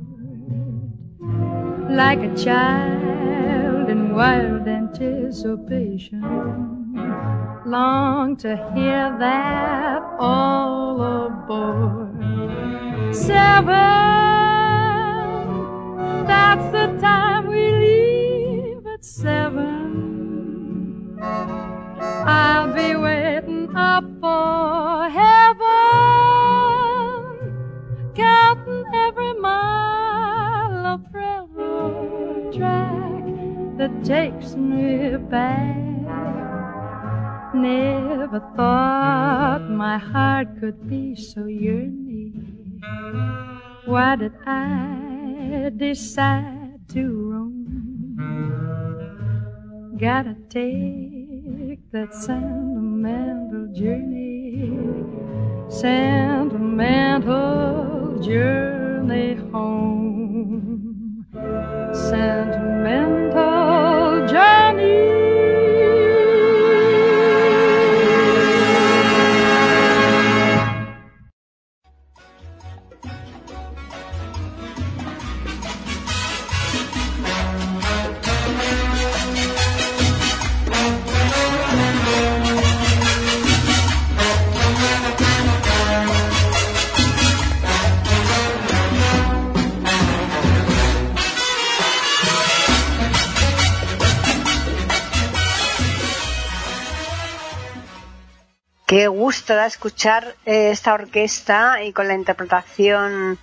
Like 1.91 2.19
a 2.19 2.35
child 2.37 3.89
in 3.91 4.15
wild 4.15 4.67
anticipation, 4.67 6.23
long 7.65 8.37
to 8.39 8.57
hear 8.75 9.17
that 9.19 10.03
all 10.19 11.01
aboard. 11.27 12.17
Seven, 13.15 13.75
that's 16.27 16.73
the 16.73 16.99
time 17.01 17.47
we 17.47 17.71
leave 17.73 18.87
at 18.87 19.05
seven. 19.05 19.45
Takes 34.07 34.55
me 34.55 35.16
back. 35.16 35.75
Never 37.53 38.38
thought 38.55 39.69
my 39.69 39.99
heart 39.99 40.61
could 40.61 40.88
be 40.88 41.16
so 41.16 41.47
yearning. 41.47 42.81
Why 43.85 44.14
did 44.14 44.35
I 44.47 45.73
decide 45.77 46.88
to 46.90 47.03
roam? 47.31 47.57
Gotta 49.99 50.37
take 50.51 51.81
that 51.90 52.14
sentimental 52.14 53.66
journey, 53.75 54.79
sentimental 55.69 57.27
journey 58.23 59.35
home, 59.51 61.27
sentimental 61.92 63.65
journey. 64.27 64.65
Qué 98.96 99.09
gusto 99.09 99.54
da 99.54 99.66
escuchar 99.66 100.37
eh, 100.46 100.70
esta 100.70 100.94
orquesta 100.94 101.85
y 101.85 101.92
con 101.92 102.09
la 102.09 102.14
interpretación 102.14 103.37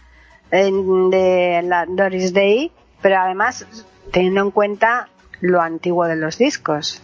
eh, 0.49 0.71
de 1.11 1.61
la 1.63 1.85
Doris 1.87 2.33
Day, 2.33 2.71
pero 3.03 3.19
además 3.19 3.63
teniendo 4.11 4.41
en 4.41 4.49
cuenta 4.49 5.09
lo 5.41 5.61
antiguo 5.61 6.05
de 6.07 6.15
los 6.15 6.39
discos. 6.39 6.99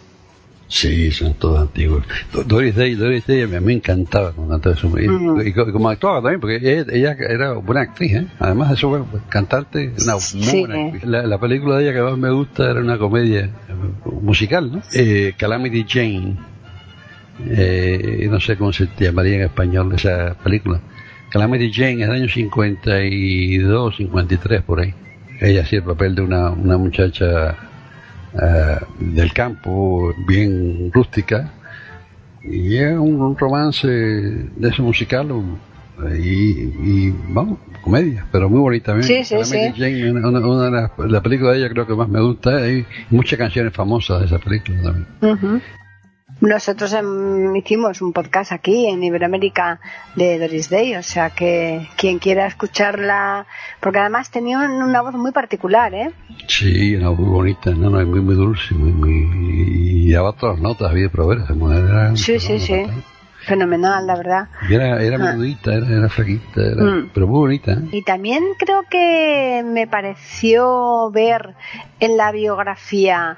Sí, 0.68 1.12
son 1.12 1.36
todos 1.36 1.60
antiguos. 1.62 2.04
Do- 2.34 2.44
Doris 2.44 2.76
Day, 2.76 2.96
Doris 2.96 3.28
Day 3.28 3.44
a 3.44 3.48
mí 3.48 3.60
me 3.60 3.74
encantaba 3.74 4.32
cuando 4.32 4.54
cantaba 4.56 4.76
eso. 4.76 4.88
Y, 5.00 5.08
Ujú. 5.08 5.42
y 5.44 5.50
y 5.50 5.54
como 5.54 5.90
actuaba 5.90 6.20
también, 6.20 6.40
porque 6.42 6.56
ella, 6.56 6.86
ella 6.92 7.16
era 7.20 7.54
buena 7.54 7.82
actriz, 7.82 8.14
¿eh? 8.16 8.28
Además 8.40 8.70
de 8.70 8.74
eso, 8.78 9.08
pues, 9.12 9.22
cantarte, 9.30 9.94
una 10.02 10.14
muy 10.14 10.22
Sí. 10.22 10.60
buena 10.62 10.86
actriz. 10.88 11.04
La, 11.04 11.22
la 11.28 11.38
película 11.38 11.78
de 11.78 11.84
ella 11.84 11.94
que 11.94 12.02
más 12.02 12.18
me 12.18 12.32
gusta 12.32 12.72
era 12.72 12.80
una 12.80 12.98
comedia 12.98 13.42
eh, 13.42 13.52
musical, 14.24 14.72
¿no? 14.72 14.82
Eh, 14.96 15.36
Calamity 15.38 15.86
Jane. 15.88 16.36
Eh, 17.48 18.28
no 18.30 18.40
sé 18.40 18.58
cómo 18.58 18.74
se 18.74 18.88
llamaría 19.00 19.36
en 19.36 19.42
español 19.44 19.94
esa 19.96 20.36
película. 20.44 20.80
Calamity 21.30 21.72
Jane 21.72 21.94
es 22.04 22.08
del 22.10 22.12
año 22.12 22.28
52, 22.30 23.96
53, 23.98 24.62
por 24.64 24.80
ahí. 24.82 24.94
Ella 25.40 25.62
hacía 25.62 25.80
el 25.80 25.86
papel 25.86 26.16
de 26.16 26.22
una, 26.24 26.50
una 26.50 26.78
muchacha 26.78 27.52
eh, 28.34 28.78
del 29.00 29.32
campo, 29.34 30.14
bien 30.28 30.92
rústica, 30.94 31.54
y 32.44 32.78
es 32.78 32.94
un, 32.98 33.22
un 33.22 33.38
romance 33.38 33.88
de 33.88 34.70
ese 34.70 34.82
musical 34.82 35.28
y, 36.18 36.30
y, 36.30 37.16
vamos, 37.30 37.60
comedia, 37.82 38.26
pero 38.32 38.50
muy 38.50 38.60
bonita 38.60 38.94
también. 38.94 39.08
Sí, 39.08 39.24
sí, 39.24 39.36
sí. 39.44 39.72
Jane, 39.78 40.12
una, 40.12 40.40
una- 40.40 40.66
de 40.66 40.72
las 40.72 40.92
la 41.12 41.22
películas 41.22 41.54
de 41.54 41.60
ella 41.60 41.70
creo 41.70 41.86
que 41.88 41.94
más 41.96 42.10
me 42.10 42.22
gusta, 42.22 42.58
hay 42.58 42.86
muchas 43.10 43.38
canciones 43.38 43.74
famosas 43.74 44.22
de 44.22 44.26
esa 44.26 44.40
película 44.40 44.82
también. 44.82 45.08
Nosotros 46.42 46.94
em, 46.94 47.54
hicimos 47.58 48.02
un 48.02 48.14
podcast 48.14 48.54
aquí 48.54 48.88
en 48.88 49.04
Iberoamérica 49.04 49.82
de 50.16 50.40
Doris 50.40 50.70
Day, 50.70 50.96
o 50.96 51.04
sea 51.04 51.32
que 51.32 51.86
quien 51.98 52.18
quiera 52.20 52.48
escucharla, 52.48 53.46
porque 53.82 54.00
además 54.00 54.32
tenía 54.32 54.60
un- 54.60 54.82
una 54.82 55.02
voz 55.02 55.16
muy 55.16 55.32
particular, 55.34 55.94
¿eh? 55.94 56.12
Sí, 56.48 56.94
era 56.94 57.12
muy 57.12 57.26
bonita, 57.30 57.72
no, 57.72 57.90
no, 57.90 58.06
muy, 58.06 58.22
muy 58.22 58.36
dulce, 58.36 58.74
muy, 58.74 58.92
muy, 58.94 59.28
y 60.08 60.12
daba 60.14 60.32
todas 60.32 60.56
las 60.56 60.64
notas, 60.64 60.90
había 60.92 61.10
proveer, 61.10 61.42
Sí, 62.16 62.40
sí, 62.40 62.58
sí. 62.60 62.86
Fenomenal, 63.46 64.06
la 64.08 64.16
verdad. 64.16 64.48
Y 64.70 64.76
era, 64.76 65.02
era 65.02 65.16
Ah. 65.16 65.20
menudita, 65.34 65.74
era, 65.74 65.88
era 65.88 66.10
flaquita, 66.10 66.62
era- 66.62 66.84
Mm. 66.84 67.10
pero 67.14 67.28
muy 67.28 67.40
bonita. 67.40 67.72
¿eh? 67.74 67.80
Y 67.92 68.02
también 68.04 68.44
creo 68.58 68.84
que 68.90 69.64
me 69.66 69.88
pareció 69.88 71.10
ver 71.12 71.56
en 72.00 72.16
la 72.16 72.32
biografía 72.32 73.38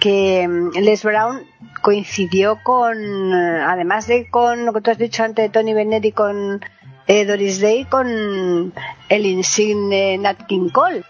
que 0.00 0.46
mm, 0.48 0.78
Les 0.80 1.02
Brown 1.04 1.40
coincidió 1.82 2.58
con, 2.62 2.96
eh, 3.32 3.60
además 3.66 4.06
de 4.06 4.28
con 4.30 4.64
lo 4.64 4.72
que 4.72 4.80
tú 4.80 4.90
has 4.90 4.98
dicho 4.98 5.22
antes 5.24 5.44
de 5.44 5.48
Tony 5.50 5.74
Bennett 5.74 6.04
y 6.04 6.12
con 6.12 6.60
eh, 7.06 7.24
Doris 7.24 7.60
Day, 7.60 7.84
con 7.84 8.72
el 9.08 9.26
insigne 9.26 10.18
Nat 10.18 10.46
King 10.46 10.68
Cole. 10.70 11.02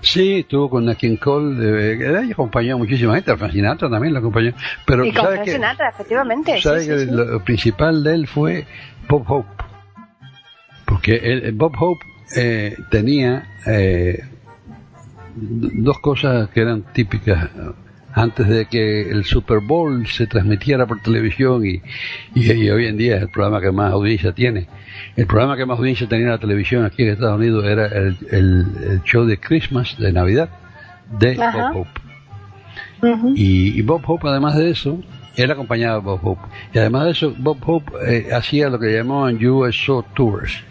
Sí, 0.00 0.40
estuvo 0.40 0.68
con 0.68 0.84
Nat 0.84 0.98
King 0.98 1.16
Cole, 1.16 1.96
eh, 1.98 2.30
acompañó 2.30 2.74
a 2.74 2.78
muchísima 2.78 3.14
gente, 3.14 3.30
a 3.32 3.36
Frank 3.36 3.52
Sinatra 3.52 3.88
también 3.88 4.12
la 4.12 4.18
acompañó. 4.20 4.52
Pero 4.86 5.04
y 5.04 5.12
con 5.12 5.22
¿sabes 5.24 5.36
Frank? 5.40 5.48
Sinatra, 5.50 5.88
efectivamente. 5.88 6.60
¿Sabes 6.60 6.84
sí, 6.84 6.90
que 6.90 6.98
sí, 6.98 7.04
sí. 7.06 7.10
lo 7.10 7.42
principal 7.42 8.04
de 8.04 8.14
él 8.14 8.26
fue 8.28 8.66
Bob 9.08 9.24
Hope? 9.26 9.64
Porque 10.84 11.16
él- 11.16 11.52
Bob 11.54 11.72
Hope 11.80 12.04
eh, 12.36 12.76
tenía 12.90 13.48
eh, 13.66 14.20
dos 15.34 15.98
cosas 16.00 16.50
que 16.50 16.60
eran 16.60 16.82
típicas 16.92 17.48
antes 18.14 18.46
de 18.48 18.66
que 18.66 19.10
el 19.10 19.24
Super 19.24 19.58
Bowl 19.58 20.06
se 20.06 20.26
transmitiera 20.26 20.86
por 20.86 21.00
televisión 21.00 21.66
y, 21.66 21.82
y- 22.34 22.52
y 22.52 22.70
hoy 22.70 22.86
en 22.86 22.96
día 22.96 23.16
es 23.16 23.22
el 23.22 23.28
programa 23.28 23.60
que 23.60 23.72
más 23.72 23.92
audiencia 23.92 24.32
tiene. 24.32 24.68
El 25.16 25.26
programa 25.26 25.56
que 25.56 25.66
más 25.66 25.78
audiencia 25.78 26.08
tenía 26.08 26.26
en 26.26 26.30
la 26.32 26.38
televisión 26.38 26.84
aquí 26.84 27.02
en 27.02 27.08
Estados 27.10 27.38
Unidos 27.38 27.64
era 27.66 27.86
el, 27.86 28.16
el- 28.30 28.66
el 28.90 29.02
show 29.02 29.24
de 29.24 29.38
Christmas, 29.38 29.96
de 29.98 30.12
Navidad, 30.12 30.48
de 31.18 31.42
Ajá. 31.42 31.72
Bob 31.72 31.80
Hope. 31.82 32.00
Y 33.36 33.82
Bob 33.82 34.02
Hope, 34.06 34.28
además 34.28 34.56
de 34.56 34.70
eso, 34.70 35.00
él 35.36 35.50
acompañaba 35.50 35.96
a 35.96 35.98
Bob 35.98 36.20
Hope. 36.22 36.42
Y 36.72 36.78
además 36.78 37.04
de 37.06 37.10
eso, 37.10 37.34
Bob 37.38 37.58
Hope 37.66 37.92
eh, 38.06 38.28
hacía 38.32 38.68
lo 38.70 38.78
que 38.78 38.92
llamaban 38.94 39.44
USO 39.44 40.04
Tours. 40.14 40.62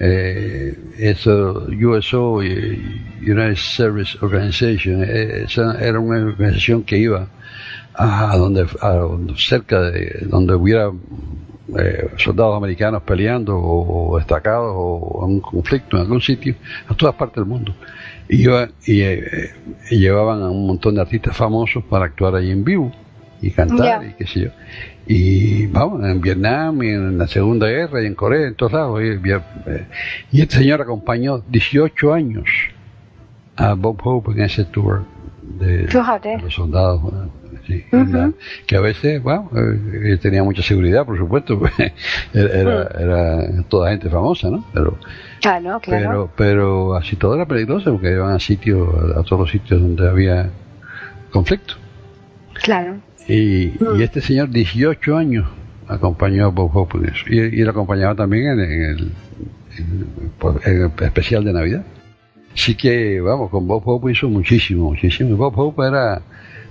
Eh, 0.00 0.76
eso, 0.98 1.66
USO, 1.70 2.34
United 2.36 3.56
Service 3.56 4.16
Organization, 4.20 5.02
eh, 5.02 5.42
esa 5.44 5.76
era 5.84 5.98
una 5.98 6.18
organización 6.24 6.82
que 6.84 6.98
iba 6.98 7.28
a 7.94 8.36
donde, 8.36 8.64
cerca 9.36 9.80
de 9.90 10.26
donde 10.28 10.54
hubiera 10.54 10.92
eh, 11.78 12.10
soldados 12.16 12.56
americanos 12.56 13.02
peleando 13.02 13.56
o, 13.58 14.16
destacados 14.18 14.72
o 14.74 15.24
en 15.26 15.32
un 15.34 15.40
conflicto 15.40 15.96
en 15.96 16.02
algún 16.02 16.20
sitio, 16.20 16.54
a 16.86 16.94
todas 16.94 17.14
partes 17.16 17.36
del 17.36 17.46
mundo. 17.46 17.74
Y, 18.28 18.42
iba- 18.44 18.68
y, 18.86 19.00
eh, 19.00 19.50
y 19.90 19.98
llevaban 19.98 20.42
a 20.42 20.50
un 20.50 20.66
montón 20.66 20.94
de 20.94 21.00
artistas 21.00 21.36
famosos 21.36 21.82
para 21.84 22.04
actuar 22.06 22.36
ahí 22.36 22.50
en 22.50 22.62
vivo 22.64 22.92
y 23.40 23.50
cantar 23.50 24.04
y 24.04 24.12
qué 24.14 24.26
sé 24.26 24.40
yo. 24.40 24.50
Y 25.06 25.66
vamos, 25.66 26.04
en 26.04 26.20
Vietnam 26.20 26.82
y 26.82 26.88
en 26.88 27.16
la 27.16 27.26
Segunda 27.26 27.66
Guerra 27.66 28.02
y 28.02 28.06
en 28.06 28.14
Corea, 28.14 28.48
en 28.48 28.54
todos 28.54 28.72
lados. 28.72 29.00
Y, 29.02 29.06
y, 29.06 29.32
eh, 29.32 29.86
y 30.32 30.42
este 30.42 30.58
señor 30.58 30.82
acompañó 30.82 31.38
18 31.48 32.12
años 32.12 32.46
a 33.56 33.74
Bob 33.74 33.98
Hope 34.04 34.32
en 34.32 34.42
ese 34.42 34.64
tour 34.64 35.04
de, 35.42 35.88
los 36.42 36.54
soldados. 36.54 37.02
¿verdad? 37.92 38.30
que 38.66 38.76
a 38.76 38.80
veces, 38.80 39.22
bueno, 39.22 39.50
eh, 39.54 40.10
él 40.12 40.20
tenía 40.20 40.42
mucha 40.42 40.62
seguridad, 40.62 41.04
por 41.04 41.18
supuesto, 41.18 41.58
porque 41.58 41.92
era, 42.32 42.48
era, 42.54 42.82
era 42.98 43.62
toda 43.68 43.90
gente 43.90 44.08
famosa, 44.08 44.50
¿no? 44.50 44.64
Pero, 44.72 44.96
Claro, 45.40 45.78
claro. 45.80 45.80
pero, 45.82 46.30
pero 46.36 46.94
así 46.96 47.16
todo 47.16 47.34
era 47.34 47.46
peligroso 47.46 47.92
porque 47.92 48.10
iban 48.10 48.34
a 48.34 48.40
sitios, 48.40 48.88
a, 49.16 49.20
a 49.20 49.22
todos 49.22 49.40
los 49.40 49.50
sitios 49.50 49.80
donde 49.80 50.08
había 50.08 50.50
conflicto. 51.30 51.74
claro. 52.54 52.96
Y, 53.28 53.74
y 53.98 54.02
este 54.02 54.20
señor, 54.20 54.48
18 54.50 55.16
años, 55.16 55.46
acompañó 55.86 56.46
a 56.46 56.48
Bob 56.48 56.74
Hope 56.76 56.98
en 56.98 57.04
eso. 57.06 57.24
Y, 57.28 57.38
y 57.38 57.62
lo 57.62 57.70
acompañaba 57.70 58.14
también 58.14 58.46
en, 58.48 58.60
en 58.60 58.82
el, 58.82 59.12
en- 59.78 60.06
en 60.64 60.82
el 60.82 60.90
especial 61.04 61.44
de 61.44 61.52
Navidad. 61.52 61.84
Así 62.54 62.74
que, 62.74 63.20
vamos, 63.20 63.50
con 63.50 63.66
Bob 63.68 63.82
Hope 63.86 64.10
hizo 64.12 64.28
muchísimo, 64.28 64.90
muchísimo. 64.90 65.36
Bob 65.36 65.58
Hope 65.58 65.86
era, 65.86 66.22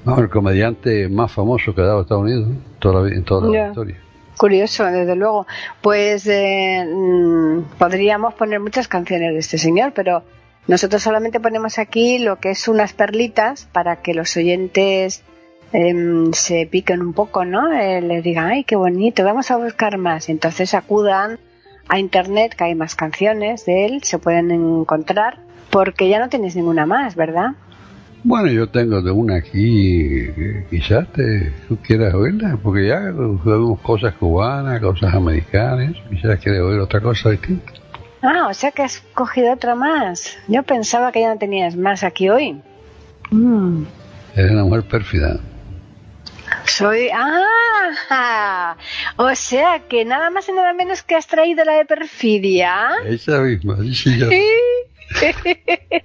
No, 0.05 0.19
el 0.19 0.29
comediante 0.29 1.07
más 1.09 1.31
famoso 1.31 1.73
que 1.75 1.81
ha 1.81 1.85
dado 1.85 2.01
Estados 2.01 2.23
Unidos 2.23 2.47
¿no? 2.47 2.55
toda 2.79 3.03
la, 3.07 3.15
en 3.15 3.23
toda 3.23 3.49
la 3.49 3.67
historia. 3.69 3.95
Curioso, 4.37 4.85
desde 4.85 5.15
luego. 5.15 5.47
Pues 5.81 6.27
eh, 6.27 6.85
mm, 6.85 7.77
podríamos 7.77 8.33
poner 8.35 8.59
muchas 8.59 8.87
canciones 8.87 9.33
de 9.33 9.39
este 9.39 9.57
señor, 9.57 9.93
pero 9.95 10.23
nosotros 10.67 11.01
solamente 11.01 11.39
ponemos 11.39 11.79
aquí 11.79 12.19
lo 12.19 12.37
que 12.39 12.51
es 12.51 12.67
unas 12.67 12.93
perlitas 12.93 13.67
para 13.71 14.01
que 14.01 14.13
los 14.13 14.35
oyentes 14.37 15.23
em, 15.73 16.31
se 16.33 16.65
piquen 16.65 17.01
un 17.01 17.13
poco, 17.13 17.45
¿no? 17.45 17.71
Eh, 17.73 18.01
les 18.01 18.23
digan, 18.23 18.45
ay, 18.45 18.63
qué 18.63 18.75
bonito, 18.75 19.23
vamos 19.23 19.51
a 19.51 19.57
buscar 19.57 19.97
más. 19.97 20.29
Entonces 20.29 20.73
acudan 20.73 21.39
a 21.89 21.99
internet, 21.99 22.55
que 22.55 22.65
hay 22.65 22.75
más 22.75 22.95
canciones 22.95 23.65
de 23.65 23.85
él, 23.85 24.03
se 24.03 24.19
pueden 24.19 24.51
encontrar, 24.51 25.39
porque 25.69 26.09
ya 26.09 26.19
no 26.19 26.29
tienes 26.29 26.55
ninguna 26.55 26.85
más, 26.85 27.15
¿verdad? 27.15 27.51
Bueno, 28.23 28.51
yo 28.51 28.67
tengo 28.67 29.01
de 29.01 29.11
una 29.11 29.35
aquí, 29.35 30.27
quizás 30.69 31.07
te, 31.13 31.53
tú 31.67 31.77
quieras 31.77 32.13
oírla, 32.13 32.57
porque 32.61 32.87
ya 32.87 32.99
oímos 33.15 33.79
cosas 33.81 34.15
cubanas, 34.15 34.81
cosas 34.81 35.13
americanas, 35.13 35.93
quizás 36.09 36.39
quieres 36.39 36.61
oír 36.61 36.79
otra 36.79 36.99
cosa 36.99 37.29
distinta. 37.29 37.71
Ah, 38.21 38.47
o 38.49 38.53
sea 38.53 38.71
que 38.71 38.81
has 38.81 38.99
cogido 39.13 39.53
otra 39.53 39.75
más. 39.75 40.37
Yo 40.47 40.63
pensaba 40.63 41.11
que 41.11 41.21
ya 41.21 41.33
no 41.33 41.39
tenías 41.39 41.75
más 41.77 42.03
aquí 42.03 42.29
hoy. 42.29 42.61
Mm. 43.31 43.83
Eres 44.35 44.51
una 44.51 44.63
mujer 44.63 44.83
pérfida. 44.83 45.39
Soy. 46.67 47.09
¡Ah! 47.13 48.75
O 49.17 49.33
sea 49.35 49.79
que 49.87 50.05
nada 50.05 50.29
más 50.29 50.47
y 50.49 50.51
nada 50.51 50.73
menos 50.73 51.01
que 51.03 51.15
has 51.15 51.27
traído 51.27 51.63
la 51.65 51.73
de 51.73 51.85
perfidia. 51.85 52.89
Esa 53.05 53.39
misma, 53.41 53.77
sí, 53.81 53.95
sí, 53.95 54.19
ya. 54.19 54.27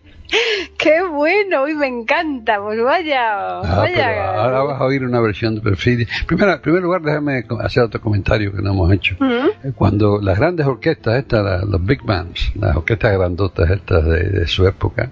¡Qué 0.79 1.03
bueno! 1.03 1.65
¡Uy, 1.65 1.75
me 1.75 1.87
encanta! 1.87 2.59
Pues 2.63 2.83
vaya. 2.83 3.59
Ah, 3.61 3.77
vaya. 3.81 4.41
ahora 4.43 4.63
vas 4.63 4.81
a 4.81 4.85
oír 4.85 5.05
una 5.05 5.21
versión 5.21 5.57
de 5.57 5.61
perfidia. 5.61 6.07
Primero, 6.27 6.53
en 6.55 6.61
primer 6.63 6.83
lugar, 6.83 7.03
déjame 7.03 7.45
hacer 7.61 7.83
otro 7.83 8.01
comentario 8.01 8.51
que 8.51 8.63
no 8.63 8.71
hemos 8.71 8.91
hecho. 8.93 9.17
Mm, 9.21 9.49
Eh, 9.69 9.73
Cuando 9.75 10.21
las 10.23 10.39
grandes 10.39 10.67
orquestas, 10.67 11.19
estas, 11.19 11.45
la- 11.45 11.65
los 11.67 11.85
big 11.85 12.03
bands, 12.03 12.51
las 12.55 12.75
orquestas 12.77 13.13
grandotas 13.19 13.71
estas 13.71 14.05
de, 14.07 14.23
de 14.31 14.47
su 14.47 14.67
época, 14.67 15.11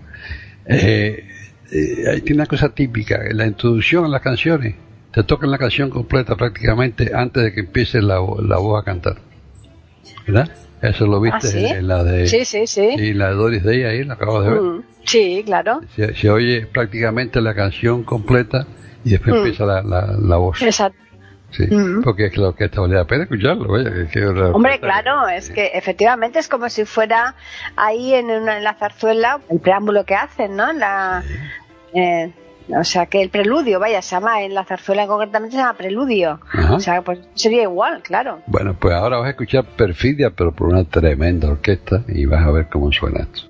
eh, 0.64 1.28
eh, 1.70 2.04
ahí 2.10 2.20
tiene 2.22 2.36
una 2.42 2.46
cosa 2.46 2.70
típica, 2.70 3.20
la 3.32 3.46
introducción 3.46 4.06
a 4.06 4.08
las 4.08 4.22
canciones, 4.22 4.74
te 5.12 5.22
tocan 5.24 5.50
la 5.50 5.58
canción 5.58 5.90
completa 5.90 6.36
prácticamente 6.36 7.10
antes 7.14 7.42
de 7.42 7.52
que 7.52 7.60
empiece 7.60 8.00
la, 8.00 8.16
la 8.42 8.58
voz 8.58 8.80
a 8.80 8.84
cantar. 8.84 9.16
¿Verdad? 10.26 10.50
Eso 10.82 11.06
lo 11.06 11.20
viste 11.20 11.38
¿Ah, 11.48 11.50
sí? 11.50 11.64
en 11.66 11.88
la 11.88 12.02
de, 12.04 12.26
Sí, 12.26 12.44
sí, 12.44 12.66
sí. 12.66 12.80
y 12.96 13.12
la 13.12 13.28
de 13.28 13.34
Doris 13.34 13.62
Day 13.62 13.82
ahí, 13.84 14.04
la 14.04 14.14
acabo 14.14 14.40
de 14.42 14.50
ver. 14.50 14.60
Mm, 14.60 14.82
Sí, 15.04 15.42
claro. 15.44 15.80
Se, 15.96 16.14
se 16.14 16.30
oye 16.30 16.66
prácticamente 16.66 17.40
la 17.40 17.54
canción 17.54 18.02
completa 18.04 18.66
y 19.04 19.10
después 19.10 19.34
Mm. 19.34 19.38
empieza 19.38 19.64
la, 19.66 19.82
la, 19.82 20.14
la 20.18 20.36
voz. 20.36 20.62
Exacto. 20.62 20.98
Sí, 21.50 21.64
Mm. 21.68 22.02
porque 22.02 22.26
es 22.26 22.32
que 22.32 22.40
la 22.40 22.48
orquesta 22.48 22.80
vale 22.80 22.94
la 22.94 23.04
pena 23.06 23.24
escucharlo. 23.24 23.66
Vaya, 23.72 23.90
que- 24.08 24.24
Hombre, 24.24 24.78
claro, 24.78 25.26
es 25.28 25.50
que 25.50 25.66
efectivamente 25.74 26.38
es 26.38 26.48
como 26.48 26.68
si 26.68 26.84
fuera 26.84 27.34
ahí 27.76 28.14
en, 28.14 28.26
una, 28.30 28.56
en 28.56 28.62
la 28.64 28.74
zarzuela 28.74 29.40
el 29.50 29.58
preámbulo 29.58 30.04
que 30.04 30.14
hacen, 30.14 30.54
¿no? 30.54 30.72
La, 30.72 31.24
eh, 31.92 32.30
o 32.78 32.84
sea, 32.84 33.06
que 33.06 33.22
el 33.22 33.30
preludio, 33.30 33.80
vaya, 33.80 34.02
se 34.02 34.14
llama, 34.14 34.42
en 34.42 34.54
la 34.54 34.64
zarzuela 34.64 35.06
concretamente 35.06 35.56
se 35.56 35.62
llama 35.62 35.76
preludio. 35.76 36.40
Ajá. 36.52 36.74
O 36.74 36.80
sea, 36.80 37.02
pues 37.02 37.20
sería 37.34 37.62
igual, 37.62 38.02
claro. 38.02 38.40
Bueno, 38.46 38.74
pues 38.78 38.94
ahora 38.94 39.18
vas 39.18 39.26
a 39.26 39.30
escuchar 39.30 39.64
Perfidia, 39.76 40.30
pero 40.30 40.52
por 40.52 40.68
una 40.68 40.84
tremenda 40.84 41.48
orquesta 41.48 42.04
y 42.08 42.26
vas 42.26 42.44
a 42.44 42.50
ver 42.50 42.68
cómo 42.68 42.92
suena 42.92 43.20
esto. 43.20 43.49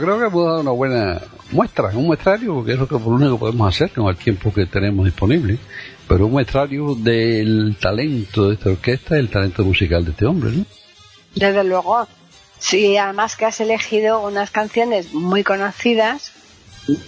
creo 0.00 0.18
que 0.18 0.26
hemos 0.26 0.44
dado 0.44 0.60
una 0.60 0.70
buena 0.70 1.20
muestra, 1.52 1.88
un 1.94 2.06
muestrario, 2.06 2.54
porque 2.54 2.72
es 2.72 2.78
lo 2.78 2.88
que 2.88 2.94
lo 2.94 3.06
único 3.06 3.32
que 3.34 3.38
podemos 3.38 3.74
hacer 3.74 3.90
con 3.90 4.08
el 4.08 4.16
tiempo 4.16 4.52
que 4.52 4.66
tenemos 4.66 5.04
disponible, 5.04 5.58
pero 6.08 6.26
un 6.26 6.32
muestrario 6.32 6.94
del 6.94 7.76
talento 7.80 8.48
de 8.48 8.54
esta 8.54 8.70
orquesta 8.70 9.16
y 9.16 9.20
el 9.20 9.30
talento 9.30 9.64
musical 9.64 10.04
de 10.04 10.10
este 10.12 10.26
hombre, 10.26 10.50
¿no? 10.52 10.64
Desde 11.34 11.64
luego. 11.64 12.08
Sí, 12.58 12.96
además 12.98 13.36
que 13.36 13.46
has 13.46 13.60
elegido 13.60 14.20
unas 14.20 14.50
canciones 14.50 15.14
muy 15.14 15.44
conocidas, 15.44 16.32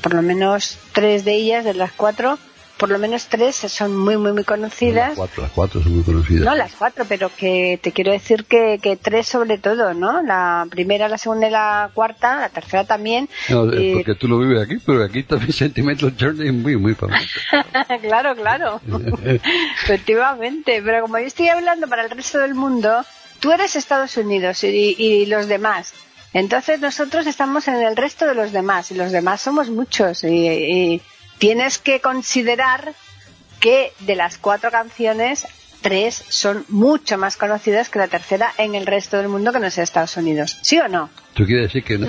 por 0.01 0.15
lo 0.15 0.23
menos 0.23 0.79
tres 0.93 1.25
de 1.25 1.35
ellas, 1.35 1.65
de 1.65 1.75
las 1.75 1.93
cuatro, 1.93 2.39
por 2.83 2.91
lo 2.91 2.99
menos 2.99 3.27
tres 3.27 3.55
son 3.55 3.97
muy, 3.97 4.17
muy, 4.17 4.33
muy 4.33 4.43
conocidas. 4.43 5.11
Las 5.11 5.17
cuatro, 5.17 5.43
las 5.45 5.53
cuatro 5.53 5.81
son 5.85 5.95
muy 5.95 6.03
conocidas. 6.03 6.45
No, 6.45 6.55
las 6.57 6.73
cuatro, 6.75 7.05
pero 7.09 7.31
que 7.37 7.79
te 7.81 7.93
quiero 7.93 8.11
decir 8.11 8.45
que, 8.45 8.81
que 8.83 8.97
tres 8.97 9.29
sobre 9.29 9.59
todo, 9.59 9.95
¿no? 9.95 10.21
La 10.21 10.67
primera, 10.69 11.07
la 11.07 11.17
segunda 11.17 11.47
y 11.47 11.51
la 11.53 11.91
cuarta, 11.95 12.41
la 12.41 12.49
tercera 12.49 12.83
también. 12.85 13.29
No, 13.49 13.73
y- 13.73 13.95
porque 13.95 14.17
tú 14.17 14.27
lo 14.27 14.37
vives 14.41 14.61
aquí, 14.65 14.79
pero 14.85 15.05
aquí 15.05 15.23
también 15.23 15.53
Sentimental 15.63 16.13
Journey 16.19 16.49
es 16.49 16.55
muy, 16.55 16.77
muy 16.77 16.95
famoso. 16.97 17.25
claro, 18.03 18.35
claro. 18.35 18.81
Efectivamente. 19.85 20.83
Pero 20.85 21.03
como 21.03 21.19
yo 21.19 21.27
estoy 21.27 21.49
hablando 21.49 21.87
para 21.87 22.03
el 22.03 22.11
resto 22.11 22.39
del 22.41 22.55
mundo, 22.55 23.05
tú 23.39 23.53
eres 23.53 23.77
Estados 23.77 24.17
Unidos 24.17 24.65
y, 24.65 24.97
y 24.99 25.27
los 25.27 25.47
demás. 25.47 25.95
Entonces 26.35 26.81
nosotros 26.81 27.27
estamos 27.27 27.69
en 27.69 27.75
el 27.77 27.95
resto 27.97 28.27
de 28.27 28.35
los 28.35 28.53
demás 28.53 28.91
y 28.91 28.95
los 28.95 29.13
demás 29.13 29.41
somos 29.43 29.69
muchos 29.69 30.25
y, 30.25 30.49
y 30.49 31.03
tienes 31.43 31.81
que 31.81 32.01
considerar 32.01 32.95
que 33.59 33.91
de 33.99 34.15
las 34.15 34.39
cuatro 34.39 34.71
canciones 34.71 35.45
tres 35.81 36.15
son 36.15 36.65
mucho 36.69 37.19
más 37.19 37.37
conocidas 37.37 37.89
que 37.89 37.99
la 37.99 38.07
tercera 38.07 38.53
en 38.59 38.77
el 38.77 38.87
resto 38.87 39.17
del 39.17 39.27
mundo 39.27 39.53
que 39.53 39.59
no 39.59 39.69
sea 39.69 39.83
Estados 39.83 40.17
Unidos. 40.17 40.61
¿Sí 40.63 40.79
o 40.79 40.87
no? 40.87 41.11
¿Tú 41.35 41.45
quieres 41.45 41.65
decir 41.65 41.83
que 41.83 41.99
no? 41.99 42.07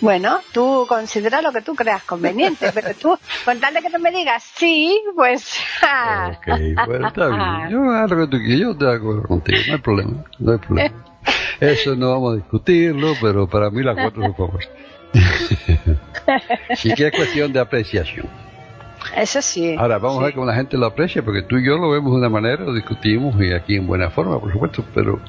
Bueno, 0.00 0.40
tú 0.52 0.84
considera 0.88 1.40
lo 1.42 1.52
que 1.52 1.60
tú 1.60 1.76
creas 1.76 2.02
conveniente, 2.02 2.72
pero 2.74 2.92
tú, 2.92 3.16
con 3.44 3.60
tal 3.60 3.72
de 3.72 3.82
que 3.82 3.90
tú 3.90 4.00
me 4.00 4.10
digas 4.10 4.42
sí, 4.56 5.00
pues... 5.14 5.56
Ok, 6.38 6.86
bueno, 6.88 7.06
está 7.06 7.28
bien. 7.28 7.70
Yo 7.70 7.88
hago 7.88 8.14
lo 8.16 8.28
que 8.28 8.36
tú 8.36 8.42
quieras, 8.42 8.58
yo 8.58 8.74
de 8.74 8.96
acuerdo 8.96 9.22
contigo, 9.22 9.58
no 9.68 9.74
hay 9.74 9.80
problema, 9.80 10.24
no 10.40 10.52
hay 10.52 10.58
problema. 10.58 11.04
Eso 11.60 11.94
no 11.94 12.10
vamos 12.10 12.32
a 12.32 12.36
discutirlo, 12.36 13.14
pero 13.20 13.48
para 13.48 13.70
mí 13.70 13.84
las 13.84 13.94
cuatro 13.94 14.22
son 14.22 14.34
famosas. 14.34 14.68
sí 16.76 16.94
que 16.94 17.06
es 17.06 17.12
cuestión 17.12 17.52
de 17.52 17.60
apreciación. 17.60 18.26
Eso 19.16 19.42
sí. 19.42 19.74
Ahora, 19.78 19.98
vamos 19.98 20.18
a 20.18 20.22
ver 20.22 20.30
sí. 20.30 20.34
cómo 20.34 20.46
la 20.46 20.54
gente 20.54 20.76
lo 20.76 20.86
aprecia, 20.86 21.22
porque 21.22 21.42
tú 21.42 21.56
y 21.56 21.66
yo 21.66 21.78
lo 21.78 21.90
vemos 21.90 22.12
de 22.12 22.18
una 22.18 22.28
manera, 22.28 22.64
lo 22.64 22.74
discutimos 22.74 23.34
y 23.40 23.52
aquí 23.52 23.76
en 23.76 23.86
buena 23.86 24.10
forma, 24.10 24.38
por 24.38 24.52
supuesto, 24.52 24.84
pero 24.94 25.20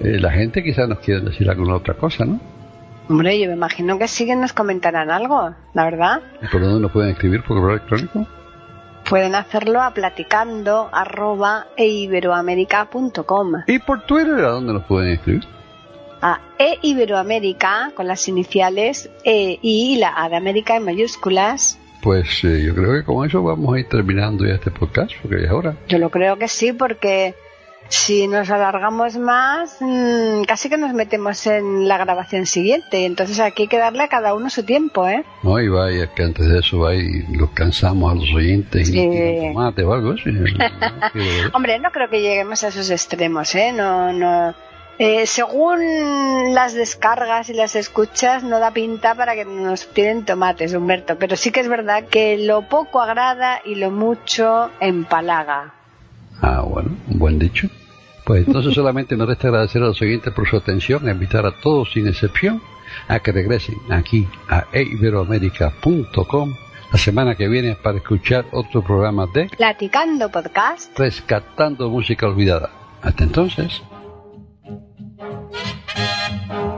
eh, 0.00 0.18
la 0.18 0.30
gente 0.30 0.62
quizás 0.62 0.88
nos 0.88 0.98
quiere 1.00 1.20
decir 1.20 1.48
alguna 1.48 1.74
otra 1.74 1.94
cosa, 1.94 2.24
¿no? 2.24 2.40
Hombre, 3.08 3.38
yo 3.40 3.48
me 3.48 3.54
imagino 3.54 3.98
que 3.98 4.06
sí 4.06 4.26
que 4.26 4.36
nos 4.36 4.52
comentarán 4.52 5.10
algo, 5.10 5.54
la 5.72 5.84
verdad. 5.84 6.20
¿Y 6.42 6.46
por 6.48 6.60
dónde 6.60 6.80
nos 6.80 6.92
pueden 6.92 7.10
escribir? 7.10 7.42
¿Por 7.42 7.56
correo 7.56 7.76
electrónico? 7.76 8.26
Pueden 9.08 9.34
hacerlo 9.34 9.80
a 9.80 9.94
platicando 9.94 10.90
arroba 10.92 11.68
eiberoamerica.com 11.78 13.52
¿Y 13.66 13.78
por 13.78 14.02
Twitter 14.02 14.44
a 14.44 14.50
dónde 14.50 14.74
nos 14.74 14.84
pueden 14.84 15.12
escribir? 15.12 15.44
A 16.22 16.40
eiberoamerica 16.58 17.92
con 17.94 18.06
las 18.06 18.28
iniciales 18.28 19.10
E 19.24 19.58
y 19.62 19.96
la 19.96 20.12
A 20.16 20.28
de 20.28 20.36
América 20.36 20.76
en 20.76 20.84
mayúsculas. 20.84 21.78
Pues 22.02 22.44
eh, 22.44 22.62
yo 22.64 22.74
creo 22.74 22.92
que 22.94 23.04
con 23.04 23.26
eso 23.26 23.42
vamos 23.42 23.74
a 23.74 23.80
ir 23.80 23.88
terminando 23.88 24.46
ya 24.46 24.54
este 24.54 24.70
podcast, 24.70 25.12
porque 25.22 25.40
ya 25.40 25.46
es 25.46 25.52
hora. 25.52 25.76
Yo 25.88 25.98
lo 25.98 26.10
creo 26.10 26.36
que 26.38 26.46
sí, 26.46 26.72
porque 26.72 27.34
si 27.88 28.28
nos 28.28 28.50
alargamos 28.50 29.16
más, 29.16 29.78
mm, 29.80 30.42
casi 30.46 30.68
que 30.68 30.76
nos 30.76 30.92
metemos 30.94 31.44
en 31.46 31.88
la 31.88 31.98
grabación 31.98 32.46
siguiente. 32.46 33.00
Y 33.00 33.04
entonces 33.04 33.40
aquí 33.40 33.62
hay 33.62 33.68
que 33.68 33.78
darle 33.78 34.02
a 34.04 34.08
cada 34.08 34.34
uno 34.34 34.48
su 34.50 34.62
tiempo, 34.62 35.08
¿eh? 35.08 35.24
No, 35.42 35.58
y 35.58 35.68
vaya 35.68 36.06
que 36.14 36.22
antes 36.22 36.46
de 36.48 36.58
eso 36.60 36.78
va 36.80 36.94
y 36.94 37.24
los 37.32 37.50
cansamos 37.50 38.12
a 38.12 38.14
los 38.14 38.32
oyentes 38.34 38.88
y 38.90 38.92
Sí. 38.92 39.08
tiran 39.10 39.54
tomate 39.54 39.82
o 39.84 39.92
algo 39.94 40.12
así. 40.12 40.30
No. 40.30 40.44
Hombre, 41.54 41.78
no 41.80 41.90
creo 41.90 42.08
que 42.10 42.20
lleguemos 42.20 42.62
a 42.62 42.68
esos 42.68 42.90
extremos, 42.90 43.54
¿eh? 43.54 43.72
No, 43.72 44.12
no. 44.12 44.54
Eh, 44.98 45.26
según 45.26 46.54
las 46.54 46.74
descargas 46.74 47.48
y 47.50 47.54
las 47.54 47.76
escuchas, 47.76 48.42
no 48.42 48.58
da 48.58 48.72
pinta 48.72 49.14
para 49.14 49.34
que 49.34 49.44
nos 49.44 49.86
tiren 49.92 50.24
tomates, 50.24 50.74
Humberto. 50.74 51.16
Pero 51.18 51.36
sí 51.36 51.52
que 51.52 51.60
es 51.60 51.68
verdad 51.68 52.04
que 52.08 52.36
lo 52.38 52.62
poco 52.62 53.00
agrada 53.00 53.60
y 53.64 53.76
lo 53.76 53.90
mucho 53.92 54.70
empalaga. 54.80 55.74
Ah, 56.42 56.62
bueno, 56.62 56.90
un 57.08 57.18
buen 57.18 57.38
dicho. 57.38 57.68
Pues 58.24 58.46
entonces 58.46 58.74
solamente 58.74 59.16
nos 59.16 59.28
resta 59.28 59.48
agradecer 59.48 59.82
a 59.82 59.86
los 59.86 60.02
oyentes 60.02 60.32
por 60.32 60.48
su 60.48 60.56
atención, 60.56 61.08
a 61.08 61.12
invitar 61.12 61.46
a 61.46 61.52
todos 61.60 61.92
sin 61.92 62.08
excepción 62.08 62.60
a 63.06 63.20
que 63.20 63.32
regresen 63.32 63.76
aquí 63.90 64.26
a 64.48 64.64
eiberoamerica.com 64.72 66.54
la 66.90 66.98
semana 66.98 67.34
que 67.34 67.48
viene 67.48 67.76
para 67.76 67.98
escuchar 67.98 68.46
otro 68.50 68.82
programa 68.82 69.26
de 69.32 69.48
Platicando 69.50 70.30
podcast. 70.30 70.98
Rescatando 70.98 71.90
Música 71.90 72.26
Olvidada. 72.26 72.70
Hasta 73.02 73.24
entonces. 73.24 73.82
Thank 75.58 76.52
you. 76.52 76.77